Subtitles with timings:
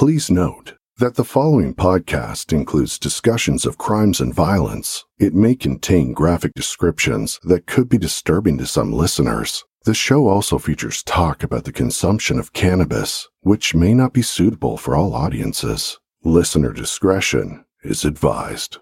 [0.00, 5.04] Please note that the following podcast includes discussions of crimes and violence.
[5.18, 9.62] It may contain graphic descriptions that could be disturbing to some listeners.
[9.84, 14.78] The show also features talk about the consumption of cannabis, which may not be suitable
[14.78, 15.98] for all audiences.
[16.24, 18.78] Listener discretion is advised.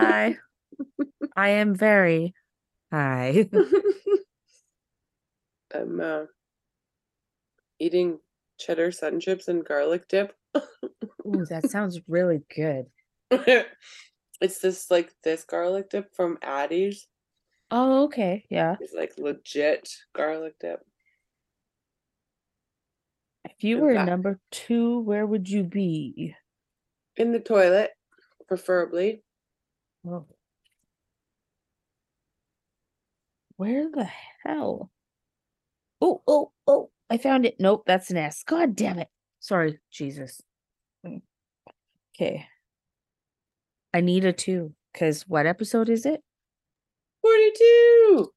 [0.00, 0.36] Hi.
[1.36, 2.34] I am very
[2.90, 3.48] hi.
[5.74, 6.24] I'm uh,
[7.78, 8.18] eating
[8.58, 10.32] cheddar sun chips and garlic dip.
[11.26, 12.86] Ooh, that sounds really good.
[14.40, 17.06] it's this like this garlic dip from Addie's.
[17.70, 18.44] Oh, okay.
[18.50, 18.76] Yeah.
[18.80, 20.80] It's like legit garlic dip.
[23.44, 26.34] If you In were fact- number two, where would you be?
[27.16, 27.90] In the toilet,
[28.48, 29.22] preferably.
[30.06, 30.26] Oh.
[33.56, 34.08] Where the
[34.44, 34.90] hell?
[36.00, 37.56] Oh, oh, oh, I found it.
[37.58, 38.42] Nope, that's an S.
[38.44, 39.08] God damn it.
[39.40, 40.40] Sorry, Jesus.
[41.04, 41.18] Hmm.
[42.14, 42.46] Okay.
[43.92, 44.74] I need a two.
[44.92, 46.22] Because what episode is it?
[47.22, 48.32] 42!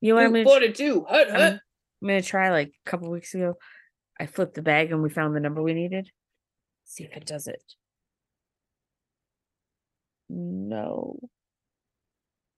[0.00, 1.06] You know what I'm gonna, 42!
[1.08, 1.60] Hut, I'm, hut.
[2.02, 3.56] I'm gonna try like a couple weeks ago.
[4.18, 6.10] I flipped the bag and we found the number we needed.
[6.84, 7.62] see if it does it.
[10.32, 11.18] No.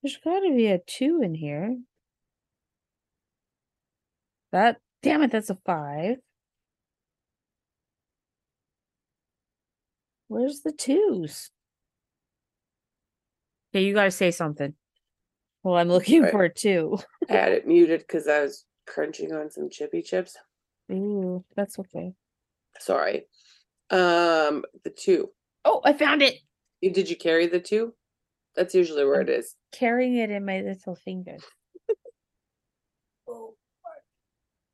[0.02, 1.74] There's gotta be a two in here.
[4.52, 6.16] That damn it, that's a five.
[10.28, 11.50] Where's the twos?
[13.74, 14.74] Okay, you gotta say something.
[15.62, 16.32] Well, I'm looking Right.
[16.32, 16.98] for a two.
[17.30, 20.36] I had it muted because I was crunching on some chippy chips.
[20.90, 22.12] Ooh, that's okay.
[22.78, 23.26] Sorry.
[23.90, 25.30] Um, the two.
[25.64, 26.34] Oh, I found it.
[26.82, 27.94] You- Did you carry the two?
[28.54, 29.54] That's usually where it is.
[29.72, 31.38] carrying it in my little finger.
[33.26, 33.54] oh,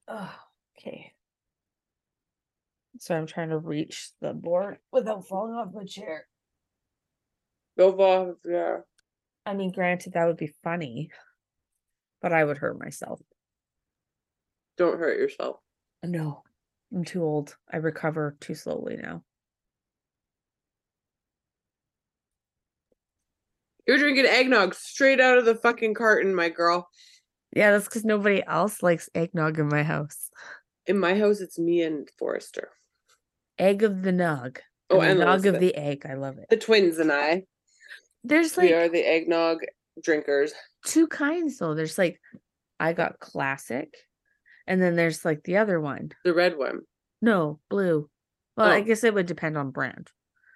[0.08, 0.34] oh,
[0.76, 1.12] okay.
[2.98, 6.26] So I'm trying to reach the board without falling off the chair.
[7.78, 8.78] Go off, yeah.
[9.46, 11.10] I mean, granted, that would be funny,
[12.20, 13.20] but I would hurt myself.
[14.76, 15.60] Don't hurt yourself.
[16.02, 16.42] No,
[16.92, 17.56] I'm too old.
[17.72, 19.22] I recover too slowly now.
[23.88, 26.88] You're drinking eggnog straight out of the fucking carton, my girl.
[27.56, 30.28] Yeah, that's because nobody else likes eggnog in my house.
[30.86, 32.68] In my house, it's me and Forrester.
[33.58, 34.60] Egg of the nog.
[34.90, 36.04] Oh, and and the nog of the egg.
[36.06, 36.46] I love it.
[36.50, 37.44] The twins and I.
[38.24, 39.60] There's like we are the eggnog
[40.02, 40.52] drinkers.
[40.84, 41.74] two kinds though.
[41.74, 42.20] There's like
[42.78, 43.94] I got classic,
[44.66, 46.10] and then there's like the other one.
[46.24, 46.80] The red one.
[47.22, 48.10] No, blue.
[48.56, 48.84] Well, I Oh.
[48.84, 50.10] guess it would depend on brand.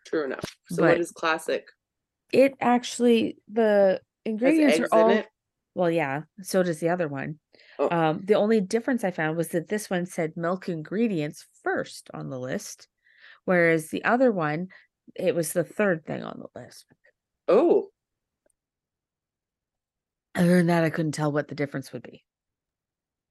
[0.06, 0.44] True enough.
[0.68, 1.66] So But- what is classic?
[2.32, 5.24] It actually the ingredients are all in
[5.74, 6.22] well, yeah.
[6.42, 7.38] So does the other one.
[7.78, 7.88] Oh.
[7.90, 12.28] Um, the only difference I found was that this one said milk ingredients first on
[12.28, 12.88] the list,
[13.44, 14.68] whereas the other one
[15.14, 16.86] it was the third thing on the list.
[17.48, 17.88] Oh,
[20.34, 22.24] Other than that, I couldn't tell what the difference would be.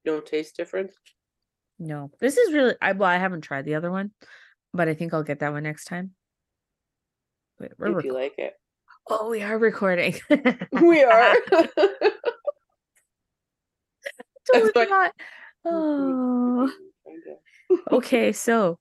[0.04, 0.94] no taste difference.
[1.78, 4.12] No, this is really I well, I haven't tried the other one,
[4.72, 6.12] but I think I'll get that one next time.
[7.58, 8.54] Wait, if you like it.
[9.08, 10.14] Oh, we are recording.
[10.72, 11.34] We are.
[14.52, 15.12] Totally not.
[15.64, 16.68] Oh,
[17.92, 18.32] okay.
[18.32, 18.80] So,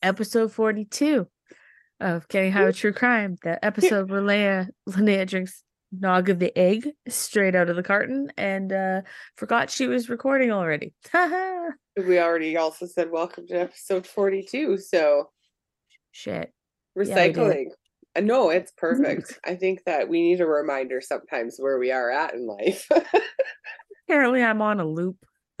[0.00, 1.26] episode forty-two
[1.98, 6.56] of Getting High with True Crime, the episode where Leia Linnea drinks nog of the
[6.56, 9.00] egg straight out of the carton and uh
[9.36, 10.94] forgot she was recording already.
[11.96, 14.78] We already also said welcome to episode 42.
[14.78, 15.30] So
[16.12, 16.52] Shit.
[16.96, 17.72] recycling.
[17.72, 17.74] Uh,
[18.18, 19.38] no, it's perfect.
[19.44, 22.88] I think that we need a reminder sometimes where we are at in life.
[24.08, 25.16] Apparently, I'm on a loop.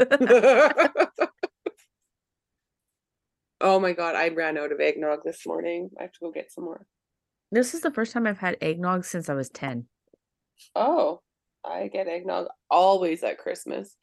[3.60, 5.90] oh my god, I ran out of eggnog this morning.
[5.98, 6.86] I have to go get some more.
[7.52, 9.86] This is the first time I've had eggnog since I was 10.
[10.74, 11.20] Oh,
[11.64, 13.96] I get eggnog always at Christmas.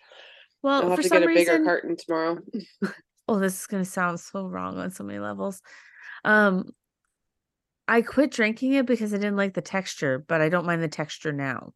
[0.61, 2.39] Well, I'll have to get a bigger reason, carton tomorrow.
[3.27, 5.61] oh, this is gonna sound so wrong on so many levels.
[6.23, 6.71] Um,
[7.87, 10.87] I quit drinking it because I didn't like the texture, but I don't mind the
[10.89, 11.73] texture now.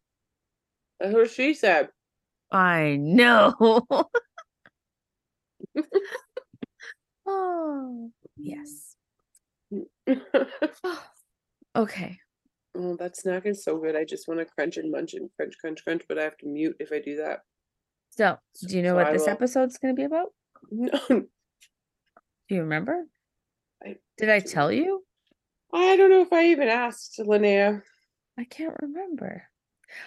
[1.00, 1.88] Uh, that's what she said.
[2.50, 3.54] I know.
[7.26, 8.96] oh, yes.
[11.74, 12.18] Okay.
[12.76, 13.96] oh, that snack is so good.
[13.96, 16.46] I just want to crunch and munch and crunch, crunch, crunch, but I have to
[16.46, 17.40] mute if I do that.
[18.10, 18.36] So,
[18.68, 20.34] do you know So what I this will- episode's going to be about?
[20.70, 21.26] No, Do
[22.50, 23.04] you remember?
[23.82, 25.01] I Did I tell you?
[25.72, 27.82] I don't know if I even asked Linnea.
[28.38, 29.44] I can't remember.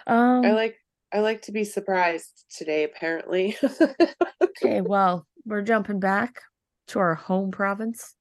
[0.07, 0.77] Um, I like
[1.13, 3.57] I like to be surprised today, apparently.
[4.41, 6.41] okay, well, we're jumping back
[6.87, 8.15] to our home province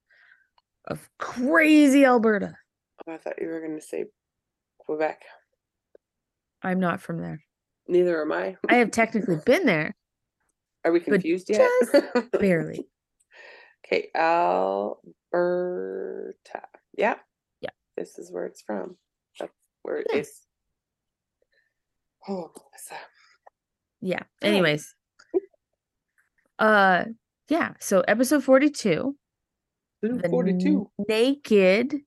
[0.87, 2.57] of crazy Alberta.
[3.07, 4.07] Oh, I thought you were gonna say
[4.79, 5.23] Quebec.
[6.63, 7.43] I'm not from there.
[7.89, 8.57] Neither am I.
[8.69, 9.95] I have technically been there,
[10.85, 11.69] Are we confused yet?
[12.33, 12.87] barely.
[13.85, 15.03] okay, Alberta.
[16.97, 17.17] Yeah.
[17.97, 18.97] This is where it's from.
[19.39, 19.53] That's
[19.83, 20.21] where it Yeah.
[20.21, 20.41] is.
[22.29, 22.97] Oh, Melissa.
[24.01, 24.23] Yeah.
[24.43, 24.95] Anyways.
[26.59, 27.05] Uh
[27.49, 29.17] yeah, so episode 42,
[30.07, 30.67] Ooh, 42.
[30.67, 32.01] n- naked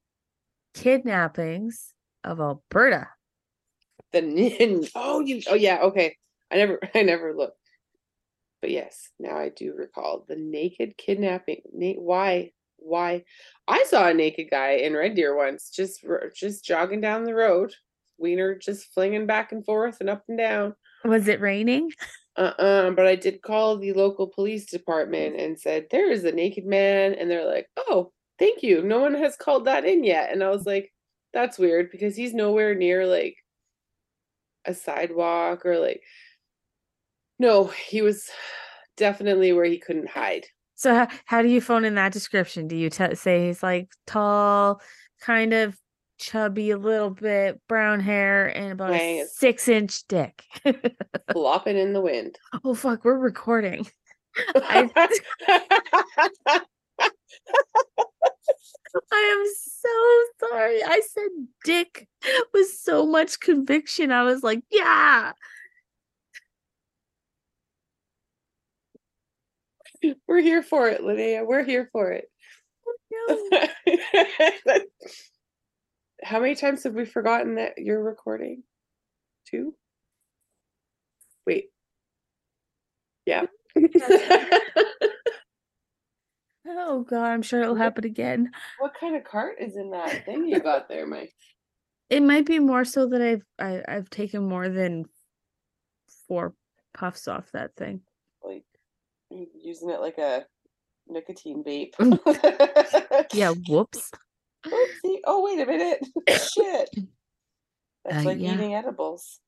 [0.73, 1.93] kidnappings
[2.23, 3.09] of Alberta.
[4.13, 4.87] The nin.
[4.95, 5.41] Oh, you.
[5.49, 5.79] Oh, yeah.
[5.81, 6.15] Okay.
[6.49, 6.79] I never.
[6.95, 7.59] I never looked.
[8.61, 11.61] But yes, now I do recall the naked kidnapping.
[11.73, 12.51] Na- why?
[12.77, 13.23] Why?
[13.67, 17.73] I saw a naked guy in Red Deer once, just just jogging down the road.
[18.17, 20.75] Wiener just flinging back and forth and up and down.
[21.05, 21.91] Was it raining?
[22.35, 26.65] Uh-uh, but I did call the local police department and said there is a naked
[26.65, 28.83] man, and they're like, "Oh, thank you.
[28.83, 30.93] No one has called that in yet." And I was like,
[31.33, 33.37] "That's weird because he's nowhere near like
[34.65, 36.03] a sidewalk or like."
[37.39, 38.29] No, he was
[38.97, 40.45] definitely where he couldn't hide.
[40.77, 42.67] So how, how do you phone in that description?
[42.67, 44.79] Do you t- say he's like tall,
[45.21, 45.75] kind of
[46.19, 50.43] chubby, a little bit, brown hair, and about Dang a six inch dick?
[51.33, 52.37] flopping in the wind.
[52.63, 53.87] oh fuck, we're recording.
[54.55, 54.89] I-
[59.11, 60.83] I am so sorry.
[60.83, 61.29] I said
[61.63, 62.07] dick
[62.53, 64.11] with so much conviction.
[64.11, 65.31] I was like, yeah.
[70.27, 71.45] We're here for it, Linnea.
[71.45, 72.25] We're here for it.
[73.11, 73.59] No.
[76.23, 78.63] How many times have we forgotten that you're recording?
[79.49, 79.75] Two?
[81.45, 81.69] Wait.
[83.25, 83.45] Yeah.
[86.69, 88.51] Oh god, I'm sure it'll happen again.
[88.79, 91.33] what kind of cart is in that thing you got there, Mike?
[92.09, 95.05] It might be more so that I've I, I've taken more than
[96.27, 96.53] four
[96.93, 98.01] puffs off that thing.
[98.43, 98.63] Like
[99.29, 100.45] using it like a
[101.07, 101.93] nicotine vape.
[103.33, 104.11] Yeah, whoops.
[104.65, 105.19] Oopsie.
[105.25, 105.99] Oh, wait a minute.
[106.29, 106.89] Shit.
[108.05, 108.53] That's Uh, like yeah.
[108.53, 109.39] eating edibles.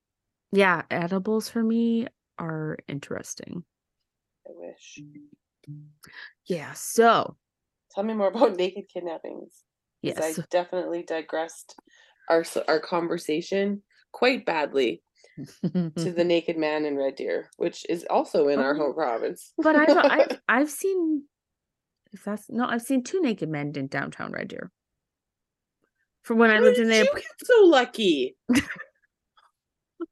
[0.52, 2.06] Yeah, edibles for me
[2.38, 3.64] are interesting.
[4.46, 4.98] I wish.
[6.46, 7.36] Yeah, so
[7.92, 9.62] Tell me more about naked kidnappings.
[10.02, 10.18] yes.
[10.38, 11.76] I definitely digressed
[12.28, 13.82] our our conversation
[14.12, 15.02] quite badly
[15.96, 18.78] to the naked man in Red Deer, which is also in our Oh.
[18.78, 19.52] home province.
[19.58, 21.24] but I've I've I've seen
[22.12, 24.70] if that's no, I've seen two naked men in downtown Red Deer.
[26.22, 28.36] From when I How lived in there, you so lucky?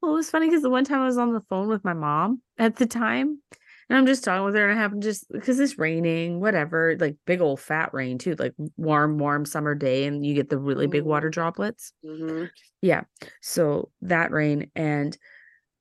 [0.01, 1.93] Well, it was funny because the one time I was on the phone with my
[1.93, 3.41] mom at the time,
[3.89, 7.17] and I'm just talking with her, and I happened just because it's raining, whatever, like
[7.25, 10.87] big old fat rain too, like warm, warm summer day, and you get the really
[10.87, 11.33] big water Mm.
[11.33, 11.93] droplets.
[12.03, 12.45] hmm
[12.81, 13.03] Yeah.
[13.41, 15.17] So that rain, and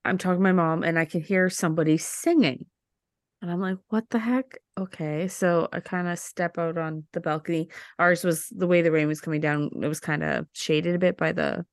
[0.05, 2.67] I'm talking to my mom, and I can hear somebody singing.
[3.41, 4.59] And I'm like, what the heck?
[4.79, 5.29] Okay.
[5.29, 7.69] So I kind of step out on the balcony.
[7.99, 10.99] Ours was the way the rain was coming down, it was kind of shaded a
[10.99, 11.65] bit by the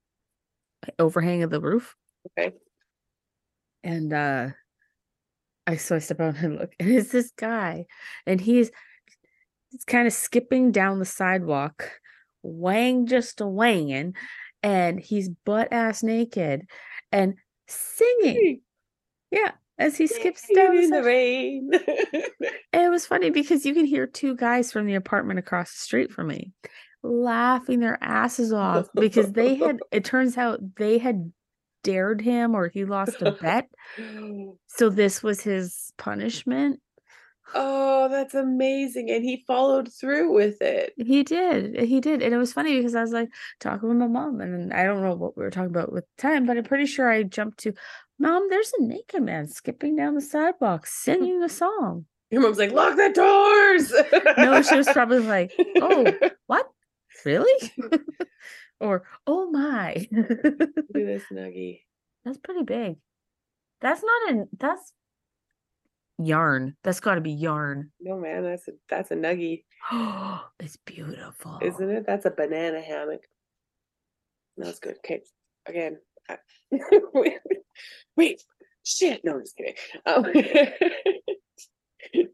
[1.00, 1.96] overhang of the roof.
[2.38, 2.56] Okay.
[3.84, 4.50] And uh
[5.67, 7.86] I so I step out and look, and it's this guy,
[8.25, 8.72] and he's
[9.69, 11.91] he's kind of skipping down the sidewalk,
[12.43, 14.15] wang just a wanging,
[14.62, 16.67] and he's butt ass naked
[17.12, 17.36] and
[17.67, 18.62] singing.
[19.31, 21.72] Yeah, as he skips down in the rain.
[22.74, 26.12] It was funny because you can hear two guys from the apartment across the street
[26.12, 26.51] from me
[27.05, 31.31] laughing their asses off because they had it turns out they had
[31.86, 33.70] dared him or he lost a bet.
[34.68, 36.82] So this was his punishment.
[37.54, 39.10] oh, that's amazing.
[39.12, 40.94] And he followed through with it.
[40.98, 41.80] He did.
[41.80, 42.22] He did.
[42.22, 45.01] And it was funny because I was like talking with my mom and I don't
[45.04, 47.74] know what we were talking about with time, but I'm pretty sure I jumped to,
[48.20, 52.06] Mom, there's a naked man skipping down the sidewalk singing a song.
[52.32, 53.94] Your mom's like, lock the doors.
[54.38, 56.12] No, she was probably like, oh,
[56.48, 56.68] what?
[57.24, 57.72] Really?
[58.79, 60.08] or, oh my.
[60.12, 61.82] Look at this nuggy.
[62.24, 62.98] That's pretty big.
[63.82, 64.94] That's not an that's
[66.17, 66.75] yarn.
[66.84, 67.91] That's got to be yarn.
[68.00, 69.63] No man, that's a that's a nuggy,
[70.60, 71.60] it's beautiful.
[71.62, 72.05] isn't it?
[72.08, 73.22] That's a banana hammock.
[74.58, 74.96] That's good.
[75.05, 75.22] Okay,
[75.67, 75.98] again.
[76.29, 76.38] I-
[77.13, 77.38] wait,
[78.17, 78.41] wait,
[78.84, 79.24] shit.
[79.24, 79.75] No, I'm just kidding.
[80.05, 80.25] Um,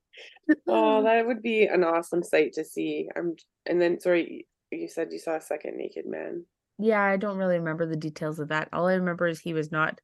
[0.67, 3.09] oh, that would be an awesome sight to see.
[3.15, 6.45] I'm, and then sorry, you said you saw a second naked man.
[6.79, 8.69] yeah, I don't really remember the details of that.
[8.73, 9.99] All I remember is he was not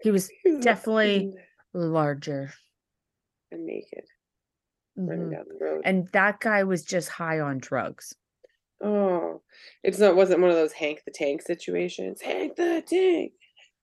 [0.00, 1.32] he was Definitely
[1.72, 2.52] larger.
[3.50, 4.04] and naked
[4.96, 5.32] running Mhm.
[5.32, 5.82] down the road.
[5.84, 8.14] And that guy was just high on drugs.
[8.80, 9.42] oh,
[9.82, 12.20] it's not wasn't one of those Frank the Tank situations.
[12.22, 13.32] Frank the Tank,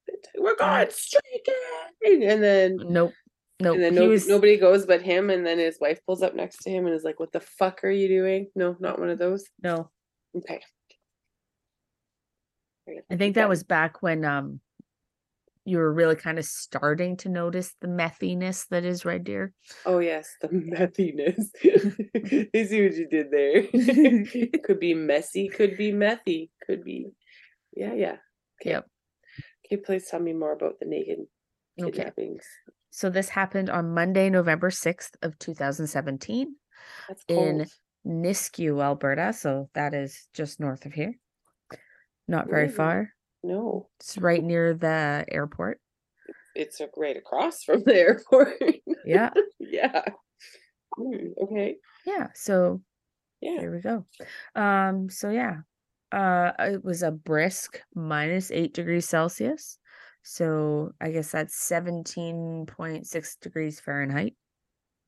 [0.08, 3.14] the Tank, we're going streaking, and then Nope.
[3.62, 3.76] Nope.
[3.76, 6.58] and then no, was nobody goes but him, and then his wife pulls up next
[6.64, 9.20] to him and is like, "What the fuck are you doing?" No, not one of
[9.20, 9.46] those.
[9.62, 9.90] no.
[10.36, 10.62] Okay.
[13.10, 14.60] I think that was back when um
[15.64, 19.54] you were really kind of starting to notice the methiness that is Red Deer.
[19.86, 21.52] Oh yes, the methiness.
[22.56, 24.60] I see what you did there.
[24.64, 27.12] could be messy, could be methy, could be.
[27.76, 28.18] Yeah, yeah.
[28.62, 28.72] Okay.
[28.72, 28.88] Yep.
[29.66, 31.20] Okay, please tell me more about the naked
[31.80, 32.12] Okay.
[32.92, 36.56] So this happened on Monday, November 6th of 2017
[37.08, 37.66] That's in.
[38.06, 39.32] Nisku, Alberta.
[39.32, 41.14] So that is just north of here.
[42.28, 43.14] Not very far.
[43.44, 45.80] No, It's right near the airport.
[46.56, 48.56] it's right across from the airport.
[49.06, 49.30] Yeah.
[49.60, 50.04] yeah.
[50.98, 51.78] Hmm, okay.
[52.06, 52.28] Yeah.
[52.34, 52.82] So
[53.40, 53.58] Yeah.
[53.60, 54.06] There we go.
[54.56, 55.62] Um, so yeah.
[56.12, 59.78] Uh it was a brisk minus eight degrees Celsius.
[60.24, 64.36] So I guess that's 17.6 degrees Fahrenheit.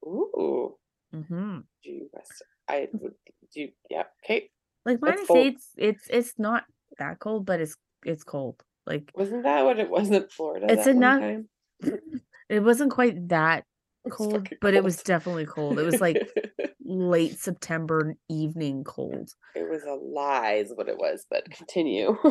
[0.06, 0.76] Ooh.
[1.12, 2.42] hmm Do you rest?
[2.68, 3.14] I would
[3.54, 3.70] do.
[3.90, 4.04] Yeah.
[4.24, 4.50] Okay.
[4.86, 6.66] Like minus eight's it's it's not
[6.98, 8.64] that cold, but it's it's cold.
[8.86, 10.68] Like Wasn't that what it was in Florida?
[10.70, 11.50] It's enough- time?
[12.50, 13.66] it wasn't quite that
[14.10, 15.80] cold, but it was definitely cold.
[15.80, 16.30] It was like
[16.84, 19.32] late September evening cold.
[19.56, 21.26] it was a lie, is what it was.
[21.30, 22.18] But continue.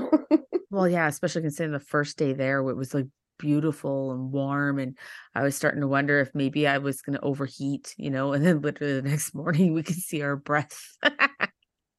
[0.70, 3.04] Well, yeah, especially considering the first day there, it was like
[3.38, 4.96] beautiful and warm, and
[5.34, 8.32] I was starting to wonder if maybe I was going to overheat, you know.
[8.34, 10.96] And then literally the next morning, we could see our breath.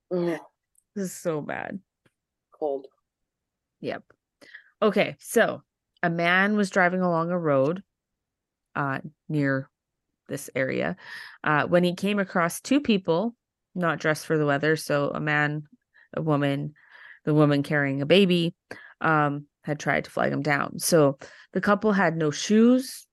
[0.09, 0.39] This
[0.95, 1.79] is so bad.
[2.59, 2.87] cold.
[3.81, 4.03] Yep.
[4.81, 5.61] Okay, so
[6.01, 7.83] a man was driving along a road
[8.75, 8.99] uh
[9.29, 9.69] near
[10.29, 10.95] this area
[11.43, 13.35] uh when he came across two people
[13.75, 15.63] not dressed for the weather, so a man,
[16.15, 16.73] a woman,
[17.25, 18.53] the woman carrying a baby
[19.01, 20.77] um had tried to flag him down.
[20.79, 21.17] So
[21.53, 23.07] the couple had no shoes,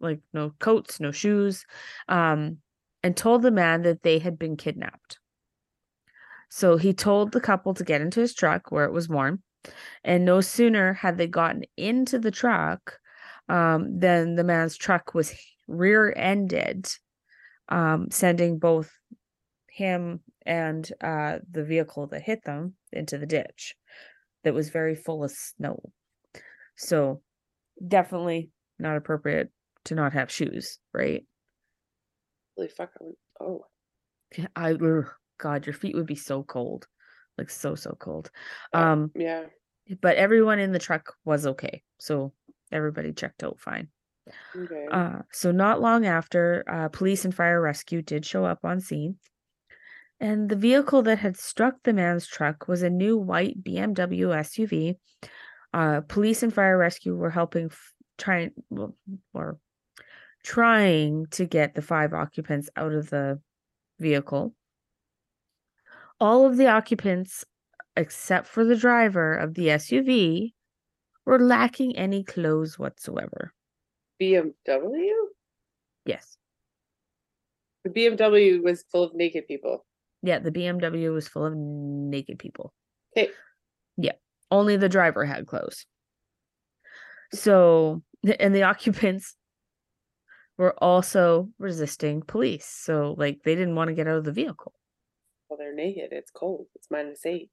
[0.00, 1.64] like no coats, no shoes,
[2.08, 2.58] um
[3.02, 5.18] and told the man that they had been kidnapped.
[6.48, 9.42] So he told the couple to get into his truck where it was warm.
[10.04, 12.98] And no sooner had they gotten into the truck
[13.48, 15.34] um, than the man's truck was
[15.68, 16.88] rear ended,
[17.68, 18.90] um, sending both
[19.68, 23.74] him and uh, the vehicle that hit them into the ditch
[24.44, 25.80] that was very full of snow.
[26.76, 27.22] So,
[27.86, 29.50] definitely not appropriate
[29.86, 31.24] to not have shoes, right?
[32.56, 32.90] Holy fuck.
[33.40, 33.66] Oh,
[34.54, 36.86] I, ugh, God, your feet would be so cold,
[37.38, 38.30] like so, so cold.
[38.72, 39.44] uh, Um, yeah.
[40.00, 41.82] but everyone in the truck was okay.
[41.98, 42.32] So
[42.72, 43.88] everybody checked out fine.
[44.56, 44.86] Okay.
[44.90, 49.18] Uh, so not long after, uh, police and fire rescue did show up on scene.
[50.18, 54.96] And the vehicle that had struck the man's truck was a new white BMW SUV.
[55.72, 58.96] Uh, police and fire rescue were helping f- trying well,
[59.34, 59.58] or
[60.42, 63.40] trying to get the five occupants out of the
[63.98, 64.54] vehicle.
[66.18, 67.44] All of the occupants,
[67.94, 70.54] except for the driver of the SUV,
[71.26, 73.52] were lacking any clothes whatsoever.
[74.22, 75.10] BMW?
[76.06, 76.38] Yes.
[77.84, 79.84] The BMW was full of naked people.
[80.22, 82.72] Yeah, the BMW was full of naked people.
[83.16, 83.30] Okay.
[83.96, 84.12] Yeah.
[84.50, 85.84] Only the driver had clothes.
[87.32, 88.02] So,
[88.40, 89.36] and the occupants
[90.56, 92.66] were also resisting police.
[92.66, 94.72] So, like, they didn't want to get out of the vehicle.
[95.48, 96.08] Well, they're naked.
[96.12, 96.66] It's cold.
[96.74, 97.50] It's minus eight.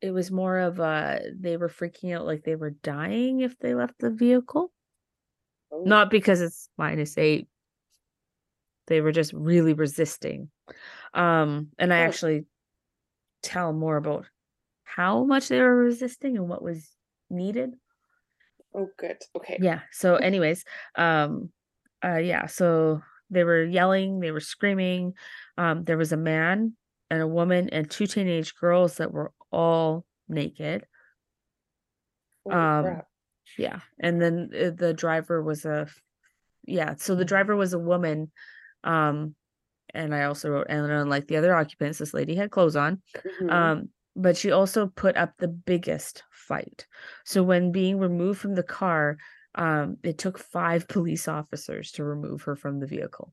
[0.00, 3.74] It was more of a, they were freaking out like they were dying if they
[3.74, 4.70] left the vehicle.
[5.72, 7.48] Oh, Not because it's minus eight.
[8.86, 10.50] They were just really resisting.
[11.14, 12.04] Um, and I Oh.
[12.04, 12.44] actually
[13.42, 14.26] tell more about
[14.82, 16.90] how much they were resisting and what was
[17.30, 17.74] needed.
[18.74, 19.16] Oh, good.
[19.36, 19.58] Okay.
[19.60, 19.80] Yeah.
[19.90, 20.64] So, anyways,
[20.96, 21.50] um,
[22.04, 22.46] uh, yeah.
[22.46, 25.14] So they were yelling, they were screaming.
[25.56, 26.76] Um, there was a man
[27.14, 30.86] and a woman and two teenage girls that were all naked.
[32.44, 33.06] Holy Um, crap.
[33.56, 33.80] Yeah.
[34.00, 35.86] And then uh, the driver was a,
[36.66, 36.94] yeah.
[36.96, 38.32] So the driver was a woman.
[38.82, 39.36] Um,
[39.94, 43.00] and I also wrote, and unlike the other occupants, this lady had clothes on.
[43.40, 43.50] Mhm.
[43.50, 46.86] Um, but she also put up the biggest fight.
[47.24, 49.18] So when being removed from the car,
[49.54, 53.32] um, it took five police officers to remove her from the vehicle.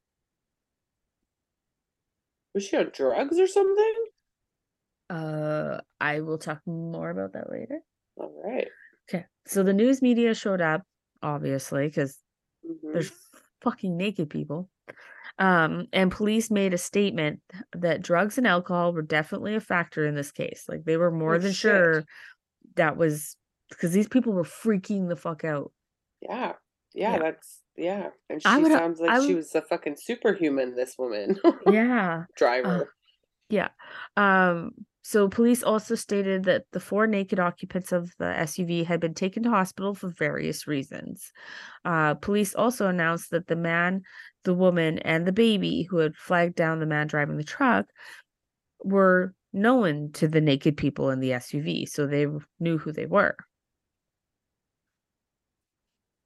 [2.53, 3.93] Was she on drugs or something?
[5.09, 7.79] Uh, I will talk more about that later.
[8.17, 8.67] All right.
[9.09, 9.25] Okay.
[9.45, 10.83] So the news media showed up,
[11.21, 12.17] obviously, because
[12.65, 12.93] Mhm.
[12.93, 13.11] there's
[13.61, 14.69] fucking naked people.
[15.39, 17.41] Um, and police made a statement
[17.73, 20.65] that drugs and alcohol were definitely a factor in this case.
[20.67, 21.71] Like they were more Oh, than shit.
[21.71, 22.03] sure
[22.75, 23.35] that was
[23.69, 25.71] because these people were freaking the fuck out.
[26.21, 26.53] Yeah.
[26.93, 27.19] Yeah, Yeah.
[27.19, 28.09] that's yeah.
[28.29, 31.37] And she would- sounds like I she was a fucking superhuman, this woman.
[31.71, 32.25] Yeah.
[32.35, 32.93] Driver.
[33.49, 33.69] Yeah.
[34.17, 34.71] Um,
[35.03, 39.41] so police also stated that the four naked occupants of the SUV had been taken
[39.43, 41.31] to hospital for various reasons.
[41.83, 44.03] Uh, police also announced that the man,
[44.43, 47.87] the woman, and the baby who had flagged down the man driving the truck
[48.83, 52.27] were known to the naked people in the SUV, so they
[52.59, 53.35] knew who they were.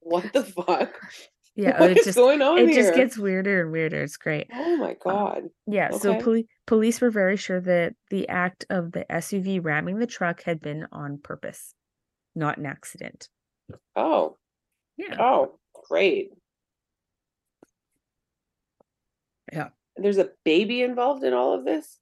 [0.06, 0.94] What the fuck?
[1.56, 2.82] Yeah, what is just going on it here?
[2.82, 4.02] just gets weirder and weirder.
[4.02, 4.48] It's great.
[4.52, 5.44] Oh my uh, god.
[5.66, 6.22] Yeah, so Okay.
[6.22, 10.60] poli- police were very sure that the act of the SUV ramming the truck had
[10.60, 11.74] been on purpose,
[12.34, 13.28] not an accident.
[13.96, 14.36] Oh.
[14.96, 15.16] Yeah.
[15.18, 15.58] Oh,
[15.88, 16.30] great.
[19.52, 19.68] Yeah.
[19.96, 21.98] There's a baby involved in all of this?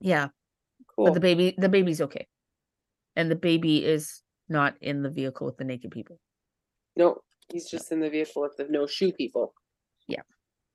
[0.00, 0.28] Yeah,
[0.94, 1.06] Cool.
[1.06, 2.26] but the baby the baby's okay.
[3.16, 6.18] And the baby is not in the vehicle with the naked people.
[6.96, 7.18] No,
[7.52, 9.54] he's just in the vehicle with the no shoe people.
[10.08, 10.22] Yeah.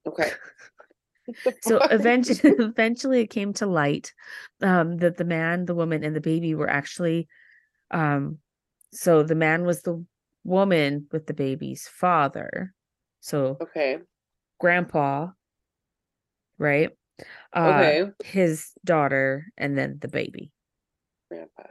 [0.07, 0.31] Okay.
[1.61, 4.13] So eventually eventually it came to light
[4.63, 7.27] um that the man, the woman and the baby were actually
[7.91, 8.39] um
[8.91, 10.03] so the man was the
[10.43, 12.73] woman with the baby's father.
[13.19, 13.99] So Okay.
[14.59, 15.27] grandpa,
[16.57, 16.89] right?
[17.53, 18.11] Uh, Okay.
[18.23, 20.51] His daughter, and then the baby.
[21.29, 21.63] Grandpa.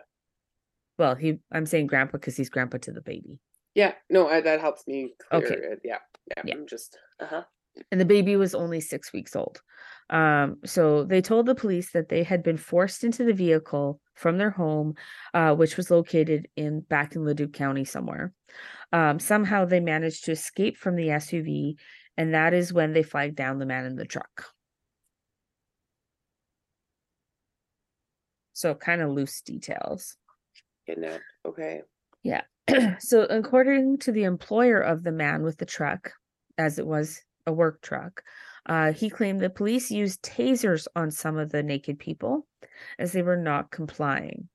[0.99, 3.39] Well, he, I'm saying grandpa because he's grandpa to the baby,
[3.79, 5.55] Yeah, no, I, that helps me clear Okay.
[5.55, 5.81] it.
[5.85, 5.99] Yeah,
[6.37, 6.55] yeah, Yeah.
[6.57, 7.45] I'm just uh-huh.
[7.93, 9.63] and the baby was only six weeks old.
[10.11, 14.37] Um, so they told the police that they had been forced into the vehicle from
[14.37, 14.95] their home,
[15.33, 18.33] uh, which was located in back in Leduc County somewhere.
[18.93, 21.77] Um, somehow they managed to escape from the SUV,
[22.17, 24.47] and that is when they flagged down the man in the truck.
[28.55, 30.17] So kind of loose details.
[30.85, 31.23] Kidnapped.
[31.47, 31.83] Okay.
[32.99, 36.13] so according to the employer of the man with the truck
[36.57, 38.23] as it was a work truck
[38.67, 42.47] uh, he claimed the police used tasers on some of the naked people
[42.99, 44.49] as they were not complying.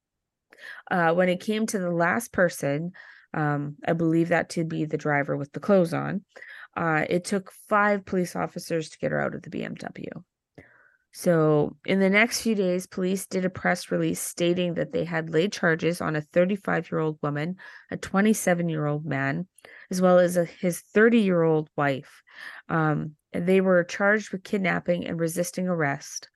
[0.91, 2.91] Uh, when it came to the last person
[3.33, 6.23] um, i believe that to be the driver with the clothes on
[6.77, 10.07] uh, it took five police officers to get her out of the bmw
[11.15, 15.29] so, in the next few days, police did a press release stating that they had
[15.29, 17.57] laid charges on a 35 year old woman,
[17.91, 19.47] a 27 year old man,
[19.91, 22.23] as well as a, his 30 year old wife.
[22.67, 26.29] Um, they were charged with kidnapping and resisting arrest.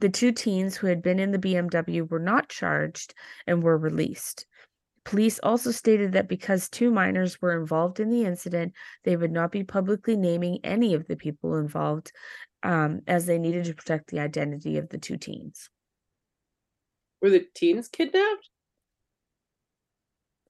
[0.00, 3.12] The two teens who had been in the BMW were not charged
[3.46, 4.46] and were released.
[5.04, 8.72] Police also stated that because two minors were involved in the incident,
[9.04, 12.12] they would not be publicly naming any of the people involved
[12.62, 15.70] um, as they needed to protect the identity of the two teens.
[17.20, 18.48] Were the teens kidnapped?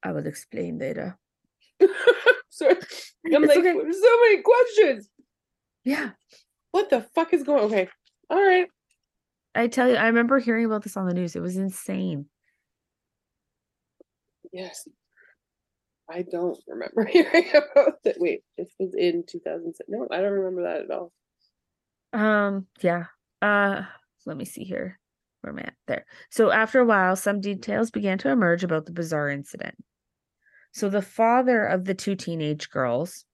[0.02, 1.18] I will explain later.
[2.50, 2.74] Sorry.
[2.74, 2.78] I'm
[3.44, 3.72] It's like, okay.
[3.72, 5.08] so many questions.
[5.84, 6.10] Yeah.
[6.70, 7.88] What the fuck is going Okay.
[8.30, 8.68] All right.
[9.54, 11.36] I tell you, I remember hearing about this on the news.
[11.36, 12.26] It was insane.
[14.52, 14.88] Yes.
[16.10, 18.16] I don't remember hearing about that.
[18.18, 19.86] Wait, this was in 2007.
[19.88, 21.12] No, I don't remember that at all.
[22.12, 23.06] Um, yeah.
[23.40, 23.82] Uh,
[24.26, 24.98] let me see here.
[25.40, 25.74] Where am I at?
[25.86, 26.06] There.
[26.30, 29.74] So after a while, some details began to emerge about the bizarre incident.
[30.72, 33.24] So the father of the two teenage girls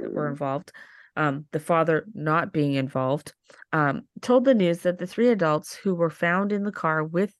[0.00, 0.32] that were Hmm.
[0.32, 0.72] involved,
[1.16, 3.34] um, the father not being involved,
[3.72, 7.34] um, told the news that the three adults who were found in the car with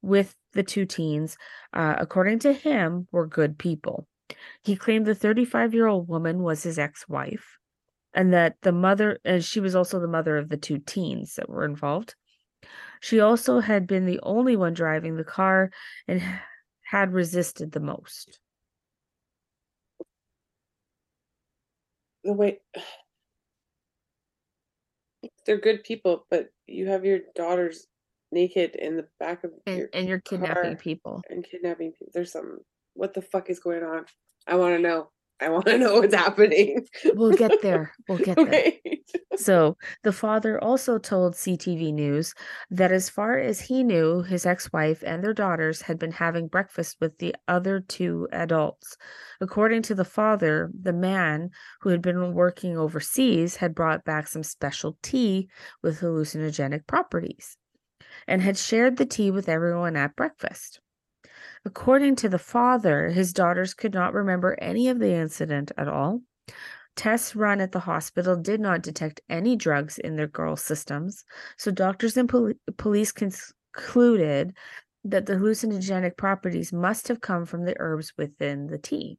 [0.00, 1.36] with the two teens,
[1.72, 4.06] uh, according to him, were good people.
[4.62, 7.58] He claimed the 35 year old woman was his ex wife,
[8.14, 11.48] and that the mother, and she was also the mother of the two teens that
[11.48, 12.14] were involved.
[13.00, 15.70] She also had been the only one driving the car
[16.08, 16.22] and
[16.82, 18.40] had resisted the most.
[22.28, 22.60] the way
[25.46, 27.86] they're good people, but you have your daughters
[28.30, 31.22] naked in the back of and, your and you're kidnapping people.
[31.30, 32.08] and kidnapping people.
[32.12, 32.58] There's some.
[32.94, 34.04] What the fuck is going on?
[34.46, 35.10] I want to know.
[35.40, 36.86] I want to know what's happening.
[37.04, 37.92] We'll get there.
[38.08, 38.72] We'll get there.
[39.36, 42.34] So the father also told CTV News
[42.70, 46.48] that as far as he knew, his ex wife and their daughters had been having
[46.48, 48.96] breakfast with the other two adults.
[49.40, 54.42] According to the father, the man who had been working overseas had brought back some
[54.42, 55.48] special tea
[55.82, 57.56] with hallucinogenic properties
[58.26, 60.80] and had shared the tea with everyone at breakfast.
[61.64, 66.22] According to the father, his daughters could not remember any of the incident at all.
[66.96, 71.24] Tests run at the hospital did not detect any drugs in their girls' systems,
[71.56, 74.56] so doctors and pol- police concluded
[75.04, 79.18] that the hallucinogenic properties must have come from the herbs within the tea.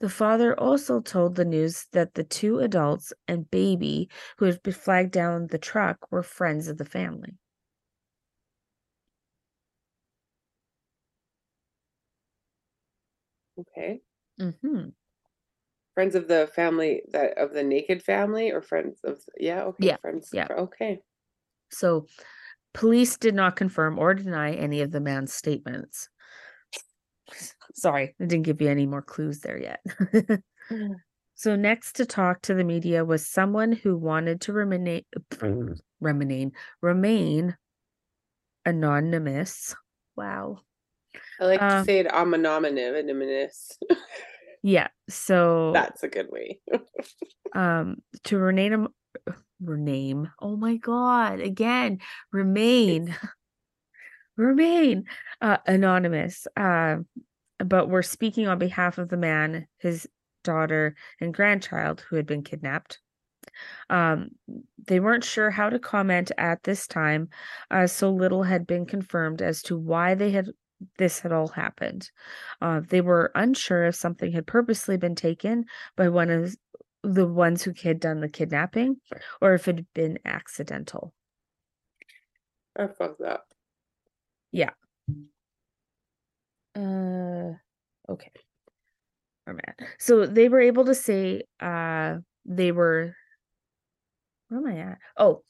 [0.00, 4.72] The father also told the news that the two adults and baby who had been
[4.72, 7.36] flagged down the truck were friends of the family.
[13.58, 14.00] Okay.
[14.38, 14.88] hmm
[15.94, 19.96] Friends of the family that of the naked family or friends of yeah okay Yeah,
[20.00, 20.46] friends yeah.
[20.50, 21.02] okay
[21.70, 22.06] So,
[22.72, 26.08] police did not confirm or deny any of the man's statements.
[27.74, 29.80] Sorry, I didn't give you any more clues there yet.
[31.34, 35.04] so, next to talk to the media was someone who wanted to remain
[36.00, 37.56] remain remain
[38.64, 39.74] anonymous.
[40.16, 40.60] Wow.
[41.40, 42.12] I like to Um, say it
[43.04, 43.78] anonymous.
[44.62, 44.88] Yeah.
[45.08, 46.60] So That's a good way.
[47.54, 48.88] um to rename
[49.62, 50.30] rename.
[50.40, 51.40] Oh my god.
[51.40, 52.00] Again,
[52.32, 53.16] remain.
[54.36, 55.04] remain
[55.40, 56.46] uh anonymous.
[56.56, 56.98] Uh
[57.58, 60.08] but we're speaking on behalf of the man, his
[60.44, 63.00] daughter and grandchild who had been kidnapped.
[63.90, 64.30] Um,
[64.86, 67.30] they weren't sure how to comment at this time,
[67.70, 70.50] uh, so little had been confirmed as to why they had
[70.98, 72.10] this had all happened.
[72.60, 75.64] Uh, they were unsure if something had purposely been taken
[75.96, 76.54] by one of
[77.02, 78.96] the ones who had done the kidnapping,
[79.40, 81.12] or if it had been accidental.
[82.76, 83.46] I fucked up.
[84.52, 84.70] Yeah.
[86.76, 87.54] Uh,
[88.08, 88.30] okay.
[89.44, 89.88] Where am I at?
[89.98, 93.14] So they were able to say uh they were
[94.48, 94.98] where am I at?
[95.16, 95.42] Oh,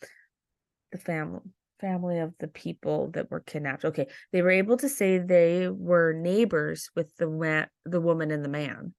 [0.92, 1.42] the family
[1.80, 3.84] family of the people that were kidnapped.
[3.84, 4.06] Okay.
[4.32, 8.48] They were able to say they were neighbors with the man the woman and the
[8.48, 8.94] man.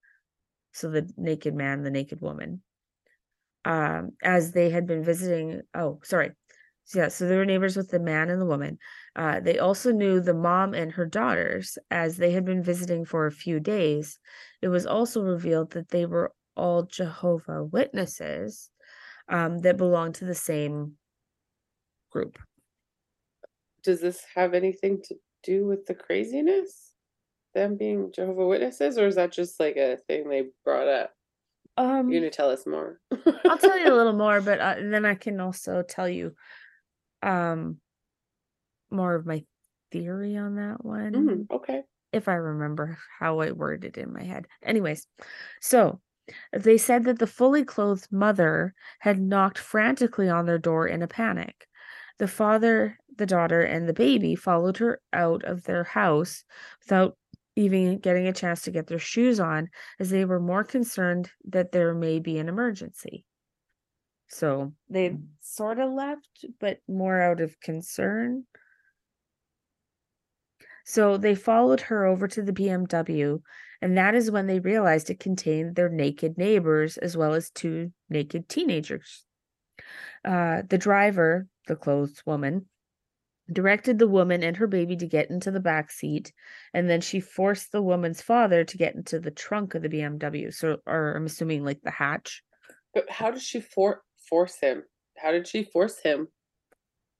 [0.72, 2.62] So the naked man, the naked woman.
[3.65, 6.32] Um, as they had been visiting oh, sorry.
[6.86, 8.80] So, yeah, so they were neighbors with the man and the woman.
[9.15, 13.28] Uh, they also knew the mom and her daughters as they had been visiting for
[13.28, 14.18] a few days.
[14.63, 18.72] It was also revealed that they were all Jehovah Witnesses
[19.28, 20.94] um, that belonged to the same
[22.12, 22.39] group.
[23.84, 26.94] Does this have anything to do with the craziness?
[27.56, 31.13] Them being Jehovah Witnesses, or is that just like a thing they brought up?
[31.78, 33.00] Um, You're gonna tell us more.
[33.46, 36.36] I'll tell you a little more, but uh, then I can also tell you
[37.24, 37.78] um,
[38.92, 39.44] more of my
[39.92, 41.13] theory on that one.
[41.13, 41.84] Mm, okay.
[42.12, 44.48] if I remember how I worded it in my head.
[44.63, 45.08] Anyways,
[45.62, 46.00] so
[46.54, 51.08] they said that the fully clothed mother had knocked frantically on their door in a
[51.08, 51.68] panic.
[52.18, 56.43] The father, the daughter, and the baby followed her out of their house
[56.82, 57.15] without
[57.55, 61.71] even getting a chance to get their shoes on, as they were more concerned that
[61.71, 63.25] there may be an emergency.
[64.29, 68.45] So they sort of left, but more out of concern.
[70.86, 73.41] So they followed her over to the BMW,
[73.82, 77.91] and that is when they realized it contained their naked neighbors as well as two
[78.10, 79.25] naked teenagers.
[80.23, 82.67] Uh, the driver, the clothed woman,
[83.51, 86.33] directed the woman and her baby to get into the back seat,
[86.73, 90.53] and then she forced the woman's father to get into the trunk of the BMW.
[90.53, 92.43] So, or I'm assuming like the hatch.
[92.93, 94.83] But how did she for- force him?
[95.17, 96.27] How did she force him?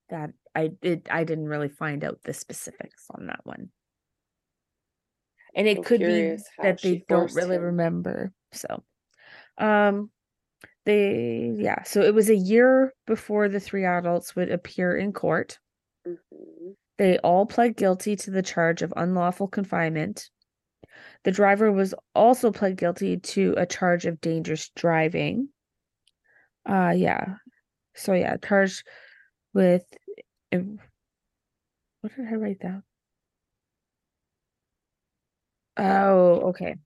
[0.08, 1.08] That I did.
[1.10, 3.70] I didn't really find out the specifics on that one.
[5.54, 7.62] And it So could be that they don't really him.
[7.62, 8.32] remember.
[8.52, 8.82] So,
[9.58, 10.10] um,
[10.86, 11.82] they yeah.
[11.84, 15.58] So it was a year before the three adults would appear in court.
[16.10, 16.76] Mhm.
[16.98, 20.30] They all pled guilty to the charge of unlawful confinement.
[21.24, 25.50] The driver was also pled guilty to a charge of dangerous driving.
[26.66, 27.36] Uh yeah.
[27.94, 28.86] So yeah, charged
[29.54, 29.84] with
[32.00, 32.82] what did I write down?
[35.76, 36.76] Oh, okay.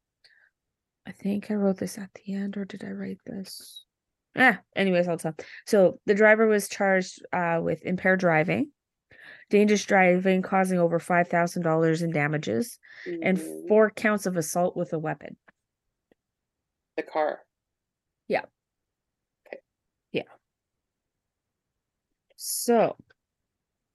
[1.06, 3.84] I think I wrote this at the end, or did I write this?
[4.34, 4.58] Yeah.
[4.74, 5.34] Anyways, I'll tell.
[5.66, 8.70] So the driver was charged uh, with impaired driving,
[9.50, 13.68] dangerous driving, causing over five thousand dollars in damages, and Mhm.
[13.68, 15.36] four counts of assault with a weapon.
[16.96, 17.40] the car.
[18.28, 18.44] Yeah.
[19.48, 19.58] Okay.
[20.12, 20.22] Yeah.
[22.36, 22.96] So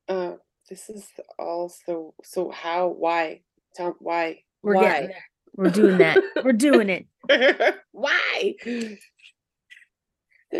[0.09, 0.35] Uh,
[0.69, 1.07] this is
[1.37, 3.41] also so how why
[3.73, 5.15] tell why we're why getting.
[5.55, 6.21] We're doing that.
[6.43, 7.07] we're doing it.
[7.91, 8.55] why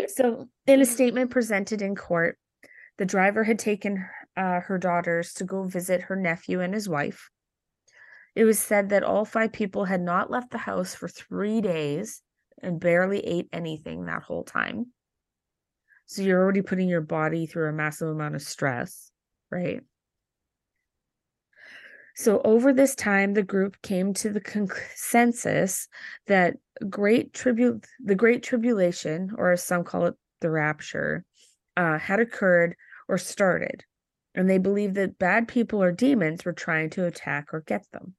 [0.08, 2.38] So, in a statement presented in court,
[2.98, 4.04] the driver had taken
[4.40, 7.28] uh, her daughters to go visit her nephew and his wife.
[8.34, 12.22] It was said that all five people had not left the house for three days
[12.62, 14.86] and barely ate anything that whole time.
[16.06, 19.10] So, you're already putting your body through a massive amount of stress,
[19.50, 19.82] right?
[22.16, 25.86] So, over this time, the group came to the consensus
[26.26, 26.56] that
[26.88, 31.24] great tribute the great tribulation or as some call it the rapture
[31.76, 32.74] uh, had occurred
[33.06, 33.84] or started
[34.34, 38.14] and they believed that bad people or demons were trying to attack or get them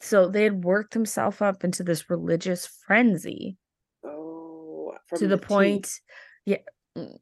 [0.00, 3.56] so they had worked themselves up into this religious frenzy
[4.04, 5.44] oh to the, tea.
[5.44, 6.00] point
[6.44, 6.58] yeah
[6.96, 7.16] mm,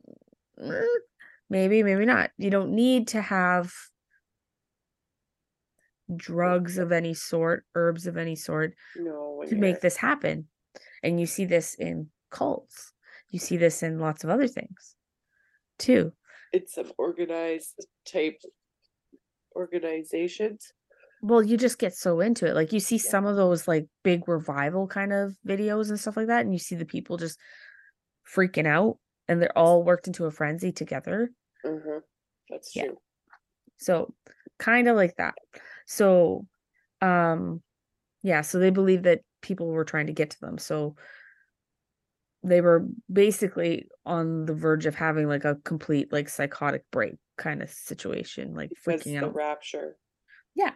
[1.49, 3.73] maybe maybe not you don't need to have
[6.17, 10.47] drugs of any sort herbs of any sort no to make this happen.
[11.03, 12.93] And you see this in cults.
[13.31, 14.95] You see this in lots of other things
[15.79, 16.12] too.
[16.53, 18.38] It's some organized type
[19.57, 20.73] organizations
[21.21, 22.55] Well, you just get so into it.
[22.55, 23.11] Like you see Yeah.
[23.11, 26.59] some of those like big revival kind of videos and stuff like that, and you
[26.59, 27.38] see the people just
[28.29, 31.31] freaking out and they're all worked into a frenzy together.
[31.65, 32.01] uh-huh.
[32.49, 32.85] that's Yeah.
[32.85, 32.99] true
[33.79, 34.15] So
[34.59, 35.35] kind of like that.
[35.87, 36.47] So
[37.03, 37.62] um
[38.23, 40.59] yeah, so they believe that people were trying to get to them.
[40.59, 40.97] So
[42.43, 47.63] they were basically on the verge of having like a complete like psychotic break kind
[47.63, 49.35] of situation, like because freaking the out.
[49.35, 49.97] rapture
[50.55, 50.73] Yeah.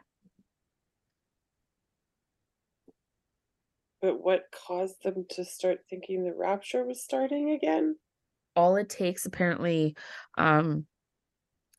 [4.03, 7.97] but what caused them to start thinking the rapture was starting again
[8.55, 9.97] All it takes apparently
[10.39, 10.87] um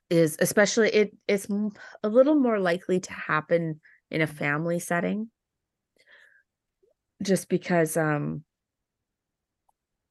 [0.10, 1.47] is especially it it's
[2.04, 5.30] a little more likely to happen in a family setting
[7.21, 8.43] just because um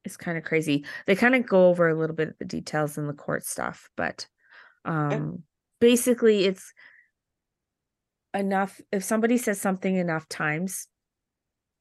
[0.06, 0.86] it's kind of crazy.
[1.06, 3.90] They kind of go over a little bit of the details in the court stuff,
[3.96, 4.26] but
[4.84, 5.42] um
[5.80, 6.72] basically it's
[8.32, 10.86] enough if somebody says something enough times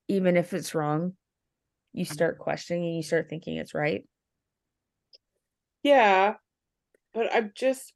[0.08, 1.14] even if it's wrong
[1.94, 4.06] you start questioning and you start thinking it's right.
[5.84, 6.36] Yeah
[7.14, 7.94] but i'm just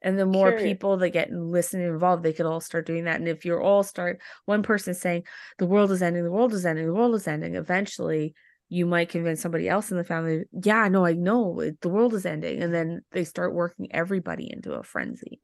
[0.00, 3.04] and the more people that get and listen and involved they could all start doing
[3.04, 3.16] that.
[3.16, 5.24] And if you're all start one person saying
[5.58, 8.34] the world is ending the world is ending the world is ending eventually
[8.68, 12.14] you might convince somebody else in the family yeah no i know it, the world
[12.14, 15.40] is ending and then they start working everybody into a frenzy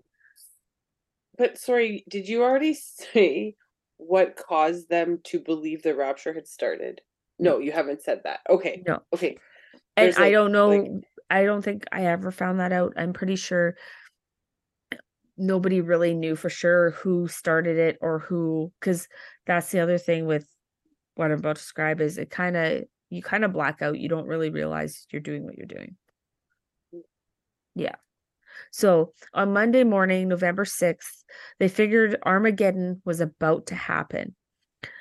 [1.38, 3.54] But sorry, did you already say
[3.96, 7.00] what caused them to believe the rapture had started?
[7.38, 8.40] No, you haven't said that.
[8.48, 8.82] Okay.
[8.86, 9.38] no Okay.
[9.96, 10.90] and There's, i don't know like-
[11.30, 13.76] i don't think i ever found that out i'm pretty sure
[15.38, 19.08] nobody really knew for sure who started it or who because
[19.46, 20.46] that's the other thing with
[21.14, 24.08] what i'm about to describe is it kind of you kind of black out you
[24.08, 25.96] don't really realize you're doing what you're doing
[26.94, 27.00] mm.
[27.74, 27.96] yeah
[28.70, 31.24] so on monday morning november 6th
[31.58, 34.34] they figured armageddon was about to happen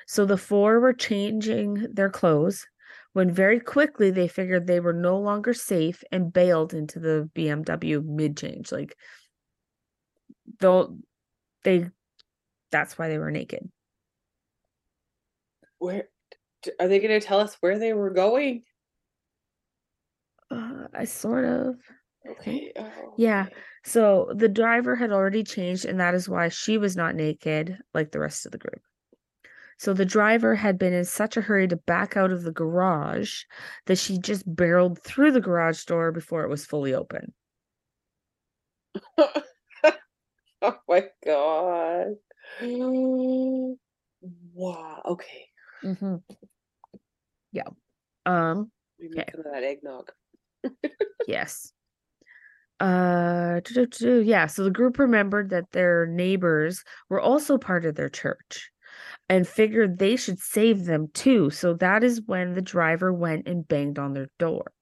[0.06, 2.66] so the four were changing their clothes
[3.12, 8.04] when very quickly they figured they were no longer safe and bailed into the BMW
[8.04, 8.70] mid change.
[8.70, 8.96] Like,
[10.60, 10.96] though
[11.64, 11.88] they,
[12.70, 13.68] that's why they were naked.
[15.78, 16.08] Where
[16.78, 18.64] are they going to tell us where they were going?
[20.50, 21.76] Uh, I sort of.
[22.28, 22.72] Okay.
[22.76, 23.44] Oh, Yeah.
[23.46, 23.54] okay.
[23.84, 28.10] So the driver had already changed, and that is why she was not naked like
[28.12, 28.82] the rest of the group.
[29.78, 33.44] So the driver had been in such a hurry to back out of the garage
[33.86, 37.34] that she just barreled through the garage door before it was fully open.
[40.62, 42.16] oh my god.
[44.54, 45.02] wow.
[45.06, 45.49] Okay.
[45.82, 46.16] Hmm
[47.52, 47.68] Yeah.
[48.26, 48.70] Um.
[48.98, 49.24] We Okay.
[49.32, 50.12] some of that eggnog.
[51.26, 51.72] Yes.
[52.80, 54.46] Uh, doo-doo-doo, yeah.
[54.46, 58.70] So the group remembered that their neighbors were also part of their church
[59.28, 61.50] and figured they should save them too.
[61.50, 64.72] So that is when the driver went and banged on their door.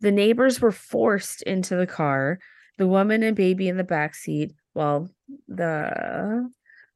[0.00, 2.38] The neighbors were forced into the car,
[2.78, 5.08] the woman and baby in the back seat, while
[5.46, 6.50] the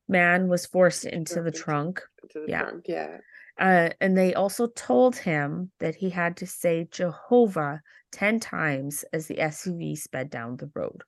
[0.08, 2.02] man was forced into the trunk.
[2.30, 2.62] To the Yeah.
[2.62, 2.84] trunk.
[2.88, 3.18] Yeah.
[3.58, 9.26] Uh, and they also told him that he had to say Jehovah 10 times as
[9.26, 11.02] the SUV sped down the road.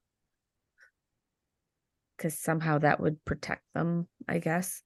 [2.17, 4.83] Because somehow that would protect them, I guess.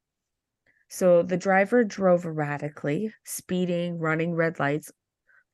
[0.88, 4.90] So the driver drove erratically, speeding, running red lights,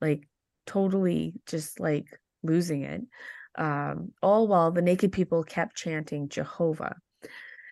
[0.00, 0.28] like
[0.66, 2.06] totally just like
[2.42, 3.02] losing it.
[3.56, 6.96] Um, all while the naked people kept chanting Jehovah.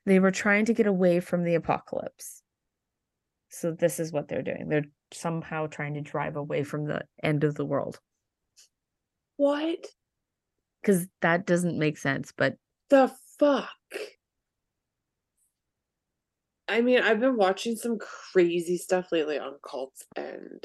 [0.04, 2.41] They were trying to get away from the apocalypse.
[3.52, 4.68] So this is what they're doing.
[4.68, 8.00] They're somehow trying to drive away from the end of the world.
[9.36, 9.86] What
[10.80, 12.56] Because that doesn't make sense, but
[12.88, 13.68] the fuck?
[16.66, 20.64] I mean, I've been watching some crazy stuff lately on cults and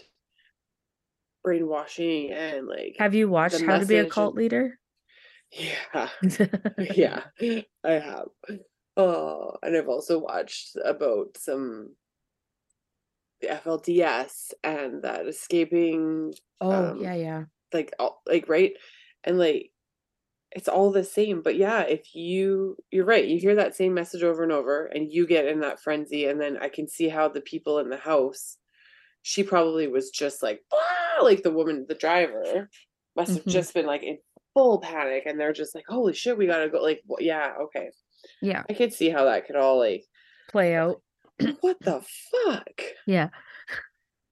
[1.43, 4.79] brainwashing and like have you watched How to Be a Cult and- Leader?
[5.51, 6.09] yeah,
[6.77, 7.21] yeah,
[7.83, 8.27] I have.
[8.95, 11.95] Oh, and I've also watched about some
[13.41, 17.45] the FLDS and that escaping Oh, Um, yeah, yeah.
[17.73, 18.73] like all, like right
[19.23, 19.71] and like
[20.51, 24.23] it's all the same but yeah if you you're right you hear that same message
[24.23, 27.27] over and over and you get in that frenzy and then i can see how
[27.27, 28.57] the people in the house
[29.23, 32.69] she probably was just like "Ah!" like the woman the driver
[33.15, 33.51] must have Mhm.
[33.51, 34.19] just been like in
[34.53, 37.91] full panic and they're just like holy shit we gotta go like wh- yeah okay
[38.41, 38.63] Yeah.
[38.69, 40.05] i could see how that could all like
[40.47, 41.01] Play out.
[41.61, 43.29] What the fuck Yeah.